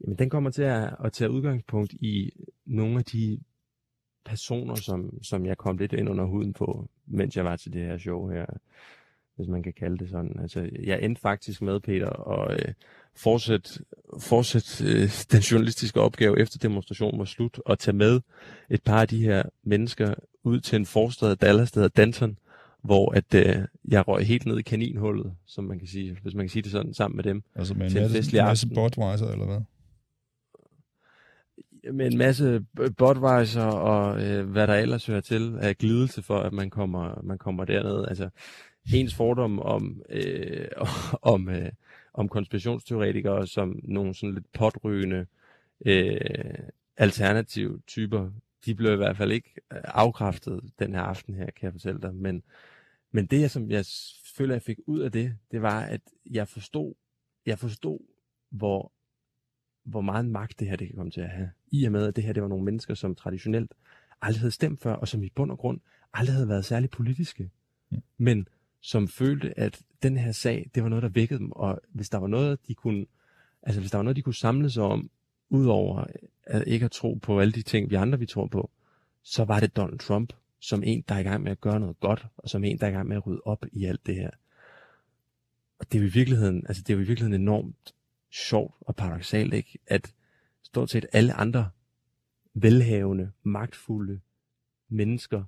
Jamen, 0.00 0.18
den 0.18 0.30
kommer 0.30 0.50
til 0.50 0.62
at, 0.62 0.94
at 1.04 1.12
tage 1.12 1.30
udgangspunkt 1.30 1.92
i 1.92 2.30
nogle 2.66 2.98
af 2.98 3.04
de 3.04 3.40
personer, 4.24 4.74
som, 4.74 5.22
som 5.22 5.46
jeg 5.46 5.58
kom 5.58 5.78
lidt 5.78 5.92
ind 5.92 6.08
under 6.08 6.24
huden 6.24 6.52
på, 6.52 6.88
mens 7.06 7.36
jeg 7.36 7.44
var 7.44 7.56
til 7.56 7.72
det 7.72 7.86
her 7.86 7.98
show 7.98 8.30
her, 8.30 8.46
hvis 9.40 9.48
man 9.48 9.62
kan 9.62 9.72
kalde 9.72 9.98
det 9.98 10.10
sådan. 10.10 10.36
Altså, 10.42 10.68
jeg 10.82 11.02
endte 11.02 11.20
faktisk 11.20 11.62
med, 11.62 11.80
Peter, 11.80 12.06
og 12.06 12.54
øh, 12.54 12.72
fortsætte, 13.16 13.70
fortsæt, 14.18 14.82
øh, 14.86 15.10
den 15.32 15.40
journalistiske 15.40 16.00
opgave 16.00 16.40
efter 16.40 16.58
demonstrationen 16.58 17.18
var 17.18 17.24
slut, 17.24 17.60
og 17.66 17.78
tage 17.78 17.96
med 17.96 18.20
et 18.70 18.82
par 18.82 19.00
af 19.00 19.08
de 19.08 19.22
her 19.22 19.42
mennesker 19.64 20.14
ud 20.44 20.60
til 20.60 20.76
en 20.76 20.86
forstad 20.86 21.30
af 21.30 21.38
Dallas, 21.38 21.72
der 21.72 21.80
hedder 21.80 22.02
Danton, 22.02 22.38
hvor 22.82 23.12
at 23.12 23.34
øh, 23.34 23.56
jeg 23.88 24.08
røg 24.08 24.26
helt 24.26 24.46
ned 24.46 24.58
i 24.58 24.62
kaninhullet, 24.62 25.32
som 25.46 25.64
man 25.64 25.78
kan 25.78 25.88
sige, 25.88 26.18
hvis 26.22 26.34
man 26.34 26.44
kan 26.44 26.50
sige 26.50 26.62
det 26.62 26.70
sådan, 26.70 26.94
sammen 26.94 27.16
med 27.16 27.24
dem. 27.24 27.42
Altså 27.54 27.74
med 27.74 27.86
en 27.86 28.12
masse, 28.12 28.36
masse 28.36 28.68
Budweiser, 28.68 29.28
eller 29.28 29.46
hvad? 29.46 29.60
med 31.92 32.06
en 32.06 32.18
masse 32.18 32.60
Budweiser 32.98 33.64
og 33.64 34.22
øh, 34.22 34.50
hvad 34.50 34.66
der 34.66 34.74
ellers 34.74 35.06
hører 35.06 35.20
til 35.20 35.58
af 35.60 35.78
glidelse 35.78 36.22
for, 36.22 36.38
at 36.38 36.52
man 36.52 36.70
kommer, 36.70 37.20
man 37.22 37.38
kommer 37.38 37.64
derned. 37.64 38.04
Altså, 38.08 38.28
ens 38.94 39.14
fordom 39.14 39.58
om, 39.58 40.02
øh, 40.08 40.68
om, 41.22 41.48
øh, 41.48 41.72
om 42.14 42.28
konspirationsteoretikere 42.28 43.46
som 43.46 43.80
nogle 43.82 44.14
sådan 44.14 44.34
lidt 44.34 44.52
potrygende 44.52 45.26
øh, 45.86 46.58
alternative 46.96 47.80
typer, 47.86 48.30
de 48.66 48.74
blev 48.74 48.92
i 48.92 48.96
hvert 48.96 49.16
fald 49.16 49.32
ikke 49.32 49.54
øh, 49.72 49.80
afkræftet 49.84 50.60
den 50.78 50.94
her 50.94 51.00
aften 51.00 51.34
her, 51.34 51.46
kan 51.46 51.64
jeg 51.64 51.72
fortælle 51.72 52.00
dig. 52.00 52.14
Men, 52.14 52.42
men 53.12 53.26
det, 53.26 53.50
som 53.50 53.70
jeg 53.70 53.84
føler, 54.36 54.54
jeg 54.54 54.62
fik 54.62 54.78
ud 54.86 55.00
af 55.00 55.12
det, 55.12 55.36
det 55.50 55.62
var, 55.62 55.80
at 55.80 56.00
jeg 56.30 56.48
forstod, 56.48 56.94
jeg 57.46 57.58
forstod, 57.58 57.98
hvor 58.50 58.92
hvor 59.84 60.00
meget 60.00 60.26
magt 60.26 60.60
det 60.60 60.68
her 60.68 60.76
det 60.76 60.88
kan 60.88 60.96
komme 60.96 61.10
til 61.10 61.20
at 61.20 61.28
have. 61.28 61.50
I 61.72 61.84
og 61.84 61.92
med, 61.92 62.06
at 62.06 62.16
det 62.16 62.24
her 62.24 62.32
det 62.32 62.42
var 62.42 62.48
nogle 62.48 62.64
mennesker, 62.64 62.94
som 62.94 63.14
traditionelt 63.14 63.74
aldrig 64.22 64.40
havde 64.40 64.50
stemt 64.50 64.80
før, 64.80 64.92
og 64.92 65.08
som 65.08 65.22
i 65.22 65.30
bund 65.34 65.50
og 65.50 65.58
grund 65.58 65.80
aldrig 66.12 66.34
havde 66.34 66.48
været 66.48 66.64
særlig 66.64 66.90
politiske. 66.90 67.50
Mm. 67.90 68.02
Men 68.18 68.48
som 68.80 69.08
følte, 69.08 69.58
at 69.58 69.82
den 70.02 70.16
her 70.16 70.32
sag, 70.32 70.70
det 70.74 70.82
var 70.82 70.88
noget, 70.88 71.02
der 71.02 71.08
vækkede 71.08 71.38
dem, 71.38 71.52
og 71.52 71.80
hvis 71.88 72.08
der 72.08 72.18
var 72.18 72.26
noget, 72.26 72.68
de 72.68 72.74
kunne, 72.74 73.06
altså 73.62 73.80
hvis 73.80 73.90
der 73.90 73.98
var 73.98 74.02
noget, 74.02 74.16
de 74.16 74.22
kunne 74.22 74.34
samle 74.34 74.70
sig 74.70 74.82
om, 74.82 75.10
udover 75.48 76.04
at 76.42 76.64
ikke 76.66 76.84
at 76.84 76.90
tro 76.90 77.14
på 77.14 77.40
alle 77.40 77.52
de 77.52 77.62
ting, 77.62 77.90
vi 77.90 77.94
andre 77.94 78.18
vi 78.18 78.26
tror 78.26 78.46
på, 78.46 78.70
så 79.22 79.44
var 79.44 79.60
det 79.60 79.76
Donald 79.76 79.98
Trump, 79.98 80.32
som 80.60 80.82
en, 80.82 81.04
der 81.08 81.14
er 81.14 81.18
i 81.18 81.22
gang 81.22 81.42
med 81.42 81.52
at 81.52 81.60
gøre 81.60 81.80
noget 81.80 82.00
godt, 82.00 82.26
og 82.36 82.48
som 82.48 82.64
en, 82.64 82.78
der 82.78 82.86
er 82.86 82.90
i 82.90 82.94
gang 82.94 83.08
med 83.08 83.16
at 83.16 83.26
rydde 83.26 83.42
op 83.44 83.64
i 83.72 83.84
alt 83.84 84.06
det 84.06 84.14
her. 84.14 84.30
Og 85.78 85.92
det 85.92 85.98
er 85.98 86.02
jo 86.02 86.08
i 86.08 86.12
virkeligheden, 86.12 86.66
altså 86.66 86.82
det 86.82 86.92
er 86.92 86.96
jo 86.96 87.04
i 87.04 87.06
virkeligheden 87.06 87.42
enormt 87.42 87.94
sjovt 88.30 88.74
og 88.80 88.96
paradoxalt, 88.96 89.54
ikke? 89.54 89.78
at 89.86 90.14
stort 90.62 90.90
set 90.90 91.06
alle 91.12 91.32
andre 91.32 91.70
velhavende, 92.54 93.32
magtfulde 93.42 94.20
mennesker, 94.88 95.44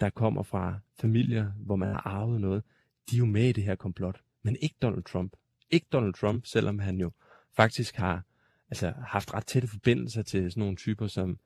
der 0.00 0.10
kommer 0.10 0.42
fra 0.42 0.78
familier, 1.00 1.52
hvor 1.56 1.76
man 1.76 1.88
har 1.88 2.02
arvet 2.06 2.40
noget, 2.40 2.62
de 3.10 3.16
er 3.16 3.18
jo 3.18 3.26
med 3.26 3.48
i 3.48 3.52
det 3.52 3.64
her 3.64 3.74
komplot. 3.74 4.20
Men 4.42 4.56
ikke 4.60 4.76
Donald 4.82 5.02
Trump. 5.02 5.32
Ikke 5.70 5.86
Donald 5.92 6.14
Trump, 6.14 6.46
selvom 6.46 6.78
han 6.78 6.98
jo 6.98 7.10
faktisk 7.56 7.96
har 7.96 8.22
altså, 8.70 8.92
haft 9.06 9.34
ret 9.34 9.46
tætte 9.46 9.68
forbindelser 9.68 10.22
til 10.22 10.50
sådan 10.50 10.60
nogle 10.60 10.76
typer 10.76 11.06
som 11.06 11.38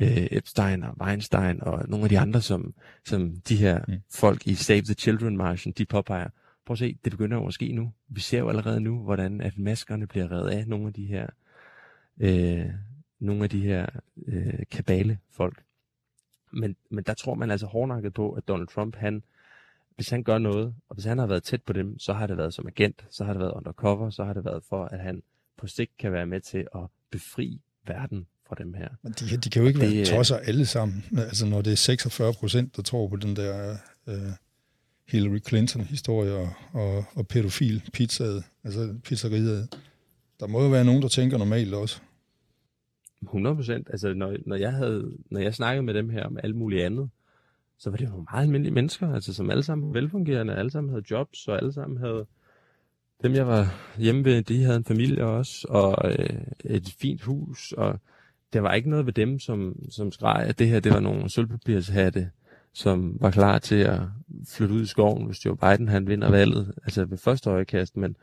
øh, 0.00 0.26
Epstein 0.30 0.82
og 0.82 0.96
Weinstein 1.00 1.62
og 1.62 1.88
nogle 1.88 2.04
af 2.04 2.08
de 2.08 2.18
andre, 2.18 2.40
som, 2.40 2.74
som 3.04 3.36
de 3.48 3.56
her 3.56 3.84
mm. 3.88 3.94
folk 4.10 4.46
i 4.46 4.54
Save 4.54 4.82
the 4.82 4.94
Children-marchen, 4.94 5.72
de 5.72 5.84
påpeger, 5.84 6.28
prøv 6.66 6.74
at 6.74 6.78
se, 6.78 6.98
det 7.04 7.12
begynder 7.12 7.36
jo 7.36 7.46
at 7.46 7.54
ske 7.54 7.72
nu. 7.72 7.92
Vi 8.08 8.20
ser 8.20 8.38
jo 8.38 8.48
allerede 8.48 8.80
nu, 8.80 9.02
hvordan 9.02 9.40
at 9.40 9.58
maskerne 9.58 10.06
bliver 10.06 10.32
reddet 10.32 10.50
af 10.50 10.68
nogle 10.68 10.86
af 10.86 10.92
de 10.92 11.06
her, 11.06 11.26
øh, 12.20 12.66
nogle 13.20 13.44
af 13.44 13.50
de 13.50 13.60
her 13.60 13.86
øh, 14.26 14.62
kabale 14.70 15.18
folk. 15.30 15.62
Men, 16.52 16.76
men 16.90 17.04
der 17.04 17.14
tror 17.14 17.34
man 17.34 17.50
altså 17.50 17.66
hårdnakket 17.66 18.14
på, 18.14 18.32
at 18.32 18.48
Donald 18.48 18.68
Trump, 18.68 18.96
han, 18.96 19.22
hvis 19.96 20.08
han 20.08 20.22
gør 20.22 20.38
noget, 20.38 20.74
og 20.88 20.94
hvis 20.94 21.04
han 21.04 21.18
har 21.18 21.26
været 21.26 21.42
tæt 21.42 21.62
på 21.62 21.72
dem, 21.72 21.98
så 21.98 22.12
har 22.12 22.26
det 22.26 22.36
været 22.36 22.54
som 22.54 22.66
agent, 22.66 23.04
så 23.10 23.24
har 23.24 23.32
det 23.32 23.40
været 23.40 23.52
undercover, 23.52 24.10
så 24.10 24.24
har 24.24 24.32
det 24.32 24.44
været 24.44 24.62
for, 24.68 24.84
at 24.84 25.00
han 25.00 25.22
på 25.56 25.66
sigt 25.66 25.96
kan 25.98 26.12
være 26.12 26.26
med 26.26 26.40
til 26.40 26.66
at 26.74 26.80
befri 27.10 27.60
verden 27.86 28.26
fra 28.48 28.54
dem 28.58 28.74
her. 28.74 28.88
Men 29.02 29.12
de, 29.12 29.36
de 29.36 29.50
kan 29.50 29.62
jo 29.62 29.68
ikke 29.68 29.80
det, 29.80 29.96
være 29.96 30.04
tosser 30.04 30.36
alle 30.36 30.66
sammen. 30.66 31.04
Altså 31.16 31.46
når 31.46 31.62
det 31.62 31.72
er 31.72 31.76
46 31.76 32.32
procent, 32.32 32.76
der 32.76 32.82
tror 32.82 33.08
på 33.08 33.16
den 33.16 33.36
der 33.36 33.76
øh, 34.06 34.16
Hillary 35.08 35.38
Clinton-historie 35.48 36.32
og, 36.32 36.52
og, 36.72 37.04
og 37.14 37.28
pædofil 37.28 37.82
pizzaet, 37.92 38.44
altså 38.64 38.94
pizzeriet. 39.04 39.68
Der 40.40 40.46
må 40.46 40.62
jo 40.62 40.68
være 40.68 40.84
nogen, 40.84 41.02
der 41.02 41.08
tænker 41.08 41.38
normalt 41.38 41.74
også. 41.74 42.00
100 43.22 43.56
procent. 43.56 43.88
Altså, 43.90 44.14
når, 44.14 44.36
når, 44.46 44.56
jeg 44.56 44.72
havde, 44.72 45.12
når 45.30 45.40
jeg 45.40 45.54
snakkede 45.54 45.82
med 45.82 45.94
dem 45.94 46.08
her 46.08 46.24
om 46.24 46.38
alt 46.42 46.56
muligt 46.56 46.84
andet, 46.84 47.10
så 47.78 47.90
var 47.90 47.96
det 47.96 48.04
jo 48.04 48.26
meget 48.30 48.42
almindelige 48.42 48.74
mennesker, 48.74 49.14
altså, 49.14 49.34
som 49.34 49.50
alle 49.50 49.62
sammen 49.62 49.86
var 49.86 49.92
velfungerende, 49.92 50.54
alle 50.54 50.70
sammen 50.70 50.90
havde 50.90 51.04
jobs, 51.10 51.48
og 51.48 51.56
alle 51.56 51.72
sammen 51.72 51.98
havde... 51.98 52.26
Dem, 53.22 53.34
jeg 53.34 53.46
var 53.46 53.74
hjemme 53.98 54.24
ved, 54.24 54.42
de 54.42 54.64
havde 54.64 54.76
en 54.76 54.84
familie 54.84 55.24
også, 55.24 55.66
og 55.68 56.12
øh, 56.12 56.40
et 56.64 56.94
fint 57.00 57.22
hus, 57.22 57.72
og 57.72 58.00
der 58.52 58.60
var 58.60 58.72
ikke 58.72 58.90
noget 58.90 59.06
ved 59.06 59.12
dem, 59.12 59.38
som, 59.38 59.76
som 59.90 60.12
skreg, 60.12 60.44
at 60.46 60.58
det 60.58 60.68
her, 60.68 60.80
det 60.80 60.92
var 60.92 61.00
nogle 61.00 61.30
sølvpapirshatte, 61.30 62.30
som 62.72 63.16
var 63.20 63.30
klar 63.30 63.58
til 63.58 63.76
at 63.76 64.00
flytte 64.48 64.74
ud 64.74 64.82
i 64.82 64.86
skoven, 64.86 65.26
hvis 65.26 65.44
Joe 65.44 65.56
Biden 65.56 65.88
han 65.88 66.06
vinder 66.06 66.30
valget, 66.30 66.74
altså 66.84 67.04
ved 67.04 67.18
første 67.18 67.50
øjekast, 67.50 67.96
men, 67.96 68.16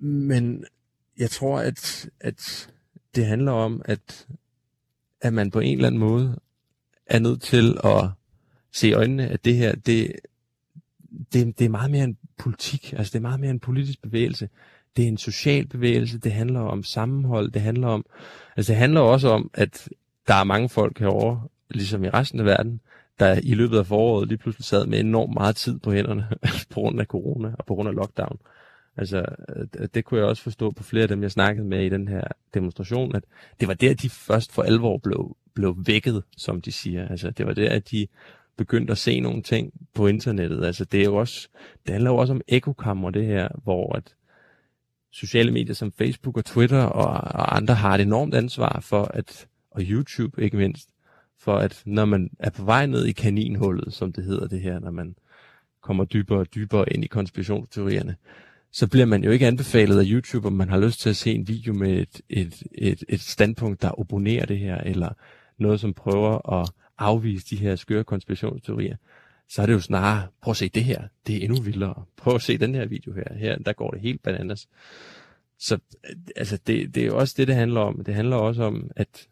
men 0.00 0.64
jeg 1.18 1.30
tror, 1.30 1.58
at, 1.58 2.10
at 2.20 2.70
det 3.14 3.26
handler 3.26 3.52
om, 3.52 3.82
at, 3.84 4.26
at 5.20 5.32
man 5.32 5.50
på 5.50 5.60
en 5.60 5.72
eller 5.72 5.86
anden 5.86 6.00
måde 6.00 6.40
er 7.06 7.18
nødt 7.18 7.42
til 7.42 7.78
at 7.84 8.10
se 8.72 8.88
i 8.88 8.92
øjnene, 8.92 9.28
at 9.28 9.44
det 9.44 9.56
her, 9.56 9.74
det, 9.74 10.12
det, 11.32 11.58
det 11.58 11.64
er 11.64 11.68
meget 11.68 11.90
mere 11.90 12.04
en 12.04 12.18
politik, 12.38 12.92
altså 12.92 13.10
det 13.10 13.18
er 13.18 13.28
meget 13.28 13.40
mere 13.40 13.50
en 13.50 13.60
politisk 13.60 14.02
bevægelse. 14.02 14.48
det 14.96 15.04
er 15.04 15.08
en 15.08 15.18
social 15.18 15.66
bevægelse, 15.66 16.18
det 16.18 16.32
handler 16.32 16.60
om 16.60 16.82
sammenhold, 16.82 17.50
det 17.50 17.62
handler 17.62 17.88
om, 17.88 18.04
altså 18.56 18.72
det 18.72 18.78
handler 18.78 19.00
også 19.00 19.28
om, 19.28 19.50
at 19.54 19.88
der 20.28 20.34
er 20.34 20.44
mange 20.44 20.68
folk 20.68 20.98
herovre, 20.98 21.48
ligesom 21.70 22.04
i 22.04 22.08
resten 22.08 22.40
af 22.40 22.46
verden, 22.46 22.80
der 23.18 23.40
i 23.42 23.54
løbet 23.54 23.78
af 23.78 23.86
foråret 23.86 24.28
lige 24.28 24.38
pludselig 24.38 24.64
sad 24.64 24.86
med 24.86 25.00
enormt 25.00 25.34
meget 25.34 25.56
tid 25.56 25.78
på 25.78 25.92
hænderne 25.92 26.28
på 26.70 26.80
grund 26.80 27.00
af 27.00 27.06
corona 27.06 27.54
og 27.58 27.66
på 27.66 27.74
grund 27.74 27.88
af 27.88 27.94
lockdown. 27.94 28.38
Altså, 28.96 29.24
øh, 29.56 29.88
det 29.94 30.04
kunne 30.04 30.20
jeg 30.20 30.28
også 30.28 30.42
forstå 30.42 30.70
på 30.70 30.82
flere 30.82 31.02
af 31.02 31.08
dem, 31.08 31.22
jeg 31.22 31.30
snakkede 31.30 31.66
med 31.66 31.84
i 31.84 31.88
den 31.88 32.08
her 32.08 32.24
demonstration, 32.54 33.14
at 33.14 33.24
det 33.60 33.68
var 33.68 33.74
der, 33.74 33.94
de 33.94 34.10
først 34.10 34.52
for 34.52 34.62
alvor 34.62 34.98
blev, 34.98 35.36
blev 35.54 35.76
vækket, 35.86 36.22
som 36.36 36.60
de 36.60 36.72
siger. 36.72 37.08
Altså, 37.08 37.30
det 37.30 37.46
var 37.46 37.52
der, 37.52 37.70
at 37.70 37.90
de 37.90 38.06
begyndte 38.56 38.90
at 38.90 38.98
se 38.98 39.20
nogle 39.20 39.42
ting 39.42 39.72
på 39.94 40.06
internettet. 40.06 40.64
Altså, 40.64 40.84
det 40.84 41.00
er 41.00 41.04
jo 41.04 41.16
også, 41.16 41.48
det 41.86 41.92
handler 41.92 42.10
jo 42.10 42.16
også 42.16 42.32
om 42.32 42.40
ekokammer, 42.48 43.10
det 43.10 43.26
her, 43.26 43.48
hvor 43.64 43.96
at 43.96 44.14
sociale 45.10 45.52
medier 45.52 45.74
som 45.74 45.92
Facebook 45.92 46.36
og 46.36 46.44
Twitter 46.44 46.82
og, 46.82 47.08
og 47.34 47.56
andre 47.56 47.74
har 47.74 47.94
et 47.94 48.00
enormt 48.00 48.34
ansvar 48.34 48.80
for 48.80 49.04
at, 49.04 49.46
og 49.70 49.82
YouTube 49.82 50.42
ikke 50.42 50.56
mindst, 50.56 50.88
for 51.38 51.56
at 51.56 51.82
når 51.86 52.04
man 52.04 52.30
er 52.38 52.50
på 52.50 52.64
vej 52.64 52.86
ned 52.86 53.06
i 53.06 53.12
kaninhullet, 53.12 53.94
som 53.94 54.12
det 54.12 54.24
hedder 54.24 54.46
det 54.46 54.60
her, 54.60 54.78
når 54.78 54.90
man 54.90 55.16
kommer 55.80 56.04
dybere 56.04 56.38
og 56.38 56.54
dybere 56.54 56.92
ind 56.92 57.04
i 57.04 57.06
konspirationsteorierne, 57.06 58.16
så 58.72 58.88
bliver 58.88 59.06
man 59.06 59.24
jo 59.24 59.30
ikke 59.30 59.46
anbefalet 59.46 59.98
af 59.98 60.04
YouTube, 60.06 60.46
om 60.46 60.52
man 60.52 60.68
har 60.68 60.80
lyst 60.80 61.00
til 61.00 61.10
at 61.10 61.16
se 61.16 61.32
en 61.32 61.48
video 61.48 61.74
med 61.74 61.98
et, 61.98 62.20
et, 62.28 62.62
et, 62.72 63.04
et 63.08 63.20
standpunkt, 63.20 63.82
der 63.82 64.00
abonnerer 64.00 64.46
det 64.46 64.58
her, 64.58 64.76
eller 64.76 65.12
noget, 65.58 65.80
som 65.80 65.94
prøver 65.94 66.60
at 66.60 66.70
afvise 66.98 67.46
de 67.50 67.56
her 67.56 67.76
skøre 67.76 68.04
konspirationsteorier. 68.04 68.96
Så 69.48 69.62
er 69.62 69.66
det 69.66 69.72
jo 69.72 69.80
snarere, 69.80 70.28
prøv 70.42 70.50
at 70.50 70.56
se 70.56 70.68
det 70.68 70.84
her, 70.84 71.02
det 71.26 71.36
er 71.36 71.40
endnu 71.40 71.62
vildere. 71.62 72.04
Prøv 72.16 72.34
at 72.34 72.42
se 72.42 72.58
den 72.58 72.74
her 72.74 72.86
video 72.86 73.12
her, 73.12 73.34
her 73.34 73.58
der 73.58 73.72
går 73.72 73.90
det 73.90 74.00
helt 74.00 74.22
bananas. 74.22 74.68
Så 75.58 75.78
altså, 76.36 76.58
det, 76.66 76.94
det 76.94 77.02
er 77.02 77.06
jo 77.06 77.18
også 77.18 77.34
det, 77.36 77.48
det 77.48 77.56
handler 77.56 77.80
om. 77.80 78.04
Det 78.04 78.14
handler 78.14 78.36
også 78.36 78.62
om, 78.62 78.90
at, 78.96 79.28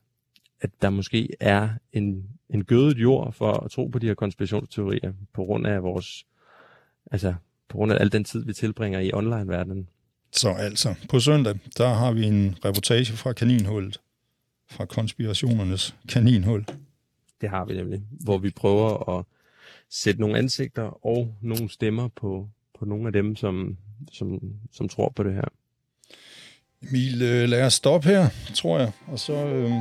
at 0.61 0.70
der 0.83 0.90
måske 0.90 1.29
er 1.40 1.68
en, 1.92 2.29
en 2.50 2.64
gødet 2.64 2.98
jord 2.98 3.33
for 3.33 3.53
at 3.53 3.70
tro 3.70 3.87
på 3.87 3.98
de 3.98 4.07
her 4.07 4.14
konspirationsteorier, 4.14 5.12
på 5.33 5.44
grund 5.44 5.66
af 5.66 5.83
vores, 5.83 6.26
altså 7.11 7.35
på 7.70 7.76
grund 7.76 7.92
af 7.92 7.96
al 8.00 8.12
den 8.12 8.24
tid, 8.24 8.44
vi 8.44 8.52
tilbringer 8.52 9.00
i 9.00 9.12
online-verdenen. 9.12 9.88
Så 10.33 10.50
altså, 10.50 10.94
på 11.09 11.20
søndag, 11.20 11.59
der 11.78 11.88
har 11.88 12.12
vi 12.12 12.24
en 12.24 12.56
reportage 12.64 13.12
fra 13.12 13.33
kaninhullet, 13.33 14.00
fra 14.70 14.85
konspirationernes 14.85 15.94
kaninhul. 16.09 16.64
Det 17.40 17.48
har 17.48 17.64
vi 17.64 17.74
nemlig, 17.74 18.02
hvor 18.11 18.38
vi 18.38 18.50
prøver 18.50 19.18
at 19.18 19.24
sætte 19.90 20.20
nogle 20.20 20.38
ansigter 20.38 21.06
og 21.06 21.35
nogle 21.40 21.70
stemmer 21.70 22.09
på, 22.09 22.48
på 22.78 22.85
nogle 22.85 23.06
af 23.06 23.12
dem, 23.12 23.37
som, 23.37 23.76
som, 24.12 24.40
som 24.72 24.88
tror 24.88 25.12
på 25.16 25.22
det 25.22 25.35
her. 25.35 25.48
Emil, 26.88 27.22
øh, 27.22 27.48
lad 27.48 27.66
os 27.66 27.74
stoppe 27.74 28.09
her, 28.09 28.28
tror 28.54 28.78
jeg, 28.78 28.92
og 29.06 29.18
så, 29.18 29.46
øh, 29.46 29.72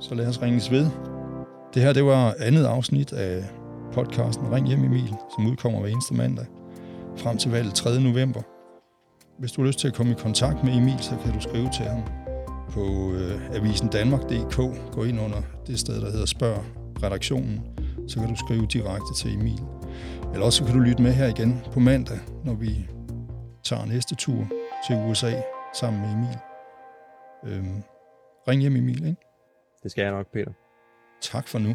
så 0.00 0.14
lad 0.14 0.26
os 0.26 0.42
ringes 0.42 0.70
ved. 0.70 0.86
Det 1.74 1.82
her, 1.82 1.92
det 1.92 2.04
var 2.04 2.36
andet 2.38 2.64
afsnit 2.64 3.12
af 3.12 3.44
podcasten 3.98 4.52
Ring 4.52 4.66
hjem 4.66 4.84
Emil, 4.84 5.14
som 5.34 5.46
udkommer 5.46 5.80
hver 5.80 5.88
eneste 5.88 6.14
mandag 6.14 6.46
frem 7.16 7.38
til 7.38 7.50
valget 7.50 7.74
3. 7.74 8.00
november. 8.00 8.42
Hvis 9.38 9.52
du 9.52 9.60
har 9.60 9.66
lyst 9.66 9.78
til 9.78 9.88
at 9.88 9.94
komme 9.94 10.12
i 10.12 10.14
kontakt 10.18 10.64
med 10.64 10.72
Emil, 10.76 10.98
så 10.98 11.16
kan 11.24 11.32
du 11.34 11.40
skrive 11.40 11.70
til 11.76 11.84
ham 11.84 12.02
på 12.70 13.12
øh, 13.12 13.56
avisendanmark.dk. 13.56 14.56
Gå 14.92 15.04
ind 15.04 15.20
under 15.20 15.42
det 15.66 15.78
sted, 15.78 16.00
der 16.00 16.10
hedder 16.10 16.26
Spørg 16.26 16.64
redaktionen, 17.02 17.60
så 18.08 18.20
kan 18.20 18.28
du 18.28 18.36
skrive 18.36 18.66
direkte 18.66 19.14
til 19.16 19.34
Emil. 19.34 19.60
Eller 20.32 20.46
også 20.46 20.64
kan 20.64 20.74
du 20.74 20.80
lytte 20.80 21.02
med 21.02 21.12
her 21.12 21.26
igen 21.26 21.60
på 21.72 21.80
mandag, 21.80 22.18
når 22.44 22.54
vi 22.54 22.88
tager 23.64 23.84
næste 23.84 24.14
tur 24.14 24.46
til 24.86 24.96
USA 24.96 25.32
sammen 25.74 26.00
med 26.02 26.10
Emil. 26.16 26.38
Øhm, 27.46 27.82
ring 28.48 28.60
hjem 28.60 28.76
Emil, 28.76 29.06
ikke? 29.06 29.22
Det 29.82 29.90
skal 29.90 30.02
jeg 30.02 30.12
nok, 30.12 30.26
Peter. 30.32 30.52
Tak 31.20 31.48
for 31.48 31.58
nu. 31.58 31.74